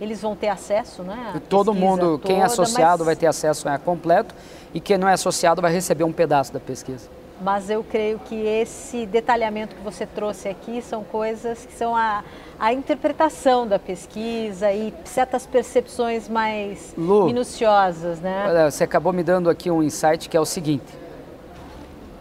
eles 0.00 0.20
vão 0.20 0.36
ter 0.36 0.48
acesso, 0.48 1.02
né? 1.02 1.40
Todo 1.48 1.72
mundo, 1.72 2.18
toda, 2.18 2.26
quem 2.26 2.40
é 2.40 2.44
associado 2.44 2.98
mas... 2.98 3.06
vai 3.06 3.16
ter 3.16 3.26
acesso 3.26 3.68
a 3.68 3.78
completo 3.78 4.34
e 4.74 4.80
quem 4.80 4.98
não 4.98 5.08
é 5.08 5.12
associado 5.12 5.62
vai 5.62 5.72
receber 5.72 6.04
um 6.04 6.12
pedaço 6.12 6.52
da 6.52 6.60
pesquisa 6.60 7.08
mas 7.40 7.68
eu 7.68 7.84
creio 7.84 8.18
que 8.18 8.34
esse 8.34 9.04
detalhamento 9.06 9.74
que 9.74 9.82
você 9.82 10.06
trouxe 10.06 10.48
aqui 10.48 10.80
são 10.80 11.04
coisas 11.04 11.66
que 11.66 11.72
são 11.74 11.94
a, 11.94 12.24
a 12.58 12.72
interpretação 12.72 13.66
da 13.66 13.78
pesquisa 13.78 14.72
e 14.72 14.92
certas 15.04 15.46
percepções 15.46 16.28
mais 16.28 16.94
Lu, 16.96 17.26
minuciosas, 17.26 18.20
né? 18.20 18.68
Você 18.70 18.84
acabou 18.84 19.12
me 19.12 19.22
dando 19.22 19.50
aqui 19.50 19.70
um 19.70 19.82
insight 19.82 20.28
que 20.28 20.36
é 20.36 20.40
o 20.40 20.46
seguinte. 20.46 20.94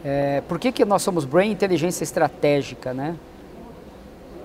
É, 0.03 0.41
por 0.47 0.59
que, 0.59 0.71
que 0.71 0.85
nós 0.85 1.01
somos 1.01 1.25
Brain 1.25 1.51
Inteligência 1.51 2.03
Estratégica, 2.03 2.93
né? 2.93 3.15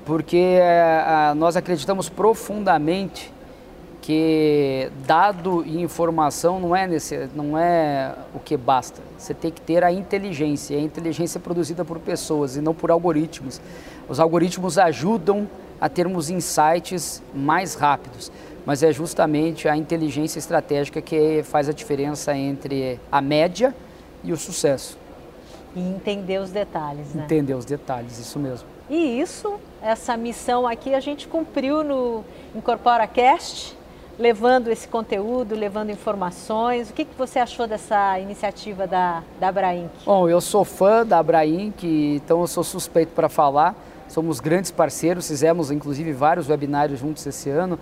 Porque 0.05 0.37
é, 0.37 1.05
a, 1.07 1.35
nós 1.35 1.57
acreditamos 1.57 2.09
profundamente 2.09 3.33
que 4.01 4.91
dado 5.07 5.63
e 5.65 5.81
informação 5.81 6.59
não 6.59 6.75
é, 6.75 6.87
nesse, 6.87 7.29
não 7.35 7.57
é 7.57 8.15
o 8.35 8.39
que 8.39 8.57
basta. 8.57 9.01
Você 9.19 9.35
tem 9.35 9.51
que 9.51 9.61
ter 9.61 9.85
a 9.85 9.93
inteligência. 9.93 10.77
A 10.77 10.81
inteligência 10.81 11.39
é 11.39 11.41
produzida 11.41 11.85
por 11.85 11.99
pessoas 11.99 12.57
e 12.57 12.61
não 12.61 12.75
por 12.75 12.91
algoritmos. 12.91 13.61
Os 14.09 14.19
algoritmos 14.19 14.79
ajudam 14.79 15.49
a 15.81 15.89
termos 15.89 16.31
insights 16.31 17.23
mais 17.35 17.75
rápidos, 17.75 18.33
mas 18.67 18.83
é 18.83 18.93
justamente 18.93 19.69
a 19.69 19.77
inteligência 19.77 20.39
estratégica 20.39 21.01
que 21.01 21.43
faz 21.45 21.69
a 21.69 21.73
diferença 21.73 22.37
entre 22.37 22.99
a 23.11 23.21
média 23.21 23.75
e 24.23 24.33
o 24.33 24.37
sucesso. 24.37 24.99
E 25.75 25.81
entender 25.81 26.39
os 26.39 26.51
detalhes, 26.51 27.15
né? 27.15 27.25
Entender 27.25 27.55
os 27.55 27.65
detalhes, 27.65 28.19
isso 28.19 28.39
mesmo. 28.39 28.67
E 28.91 29.21
isso, 29.21 29.55
essa 29.81 30.17
missão 30.17 30.67
aqui 30.67 30.95
a 30.95 31.01
gente 31.01 31.29
cumpriu 31.29 31.85
no 31.85 32.25
Incorpora 32.55 33.07
Cast 33.07 33.79
levando 34.19 34.69
esse 34.69 34.87
conteúdo, 34.87 35.55
levando 35.55 35.91
informações. 35.91 36.91
O 36.91 36.93
que, 36.93 37.07
que 37.07 37.17
você 37.17 37.39
achou 37.39 37.67
dessa 37.67 38.19
iniciativa 38.19 38.87
da, 38.87 39.23
da 39.41 39.49
Abrainc? 39.49 39.91
Bom, 40.05 40.29
eu 40.29 40.41
sou 40.41 40.65
fã 40.65 41.07
da 41.07 41.19
Abrainc, 41.19 41.83
então 41.83 42.41
eu 42.43 42.47
sou 42.47 42.63
suspeito 42.63 43.13
para 43.15 43.29
falar. 43.31 43.75
Somos 44.09 44.41
grandes 44.41 44.71
parceiros, 44.71 45.29
fizemos 45.29 45.71
inclusive 45.71 46.13
vários 46.13 46.49
webinários 46.49 46.99
juntos 46.99 47.25
esse 47.25 47.49
ano. 47.49 47.79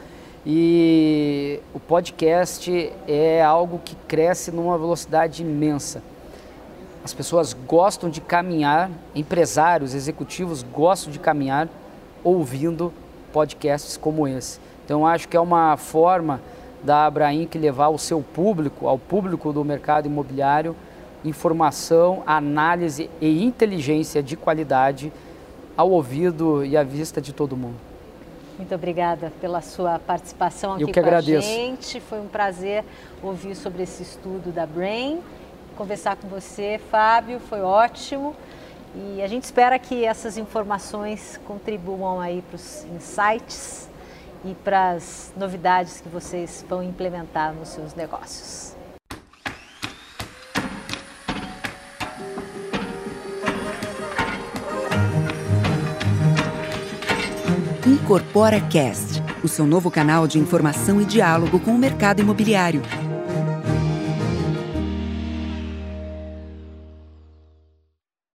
E 0.46 1.58
o 1.74 1.80
podcast 1.80 2.92
é 3.08 3.42
algo 3.42 3.80
que 3.84 3.96
cresce 4.06 4.52
numa 4.52 4.78
velocidade 4.78 5.42
imensa. 5.42 6.02
As 7.08 7.14
pessoas 7.14 7.54
gostam 7.54 8.10
de 8.10 8.20
caminhar, 8.20 8.90
empresários, 9.14 9.94
executivos 9.94 10.62
gostam 10.62 11.10
de 11.10 11.18
caminhar 11.18 11.66
ouvindo 12.22 12.92
podcasts 13.32 13.96
como 13.96 14.28
esse. 14.28 14.60
Então 14.84 15.06
acho 15.06 15.26
que 15.26 15.34
é 15.34 15.40
uma 15.40 15.74
forma 15.78 16.38
da 16.82 17.06
Abrainc 17.06 17.56
levar 17.56 17.86
ao 17.86 17.96
seu 17.96 18.20
público, 18.20 18.86
ao 18.86 18.98
público 18.98 19.54
do 19.54 19.64
mercado 19.64 20.04
imobiliário, 20.04 20.76
informação, 21.24 22.22
análise 22.26 23.08
e 23.22 23.42
inteligência 23.42 24.22
de 24.22 24.36
qualidade 24.36 25.10
ao 25.78 25.90
ouvido 25.90 26.62
e 26.62 26.76
à 26.76 26.82
vista 26.82 27.22
de 27.22 27.32
todo 27.32 27.56
mundo. 27.56 27.76
Muito 28.58 28.74
obrigada 28.74 29.32
pela 29.40 29.62
sua 29.62 29.98
participação 29.98 30.74
aqui 30.74 30.82
Eu 30.82 30.88
que 30.88 30.92
com 30.92 31.00
agradeço. 31.00 31.48
a 31.48 31.50
gente. 31.50 32.00
Foi 32.00 32.20
um 32.20 32.26
prazer 32.26 32.84
ouvir 33.22 33.54
sobre 33.54 33.84
esse 33.84 34.02
estudo 34.02 34.52
da 34.52 34.66
Brain. 34.66 35.20
Conversar 35.78 36.16
com 36.16 36.26
você, 36.26 36.80
Fábio, 36.90 37.38
foi 37.38 37.60
ótimo. 37.60 38.34
E 38.96 39.22
a 39.22 39.28
gente 39.28 39.44
espera 39.44 39.78
que 39.78 40.04
essas 40.04 40.36
informações 40.36 41.38
contribuam 41.46 42.20
aí 42.20 42.42
para 42.42 42.56
os 42.56 42.84
insights 42.86 43.88
e 44.44 44.54
para 44.54 44.90
as 44.90 45.32
novidades 45.36 46.00
que 46.00 46.08
vocês 46.08 46.66
vão 46.68 46.82
implementar 46.82 47.54
nos 47.54 47.68
seus 47.68 47.94
negócios. 47.94 48.74
Incorpora 57.86 58.60
Cast, 58.62 59.22
o 59.44 59.48
seu 59.48 59.64
novo 59.64 59.92
canal 59.92 60.26
de 60.26 60.40
informação 60.40 61.00
e 61.00 61.04
diálogo 61.04 61.60
com 61.60 61.70
o 61.70 61.78
mercado 61.78 62.20
imobiliário. 62.20 62.82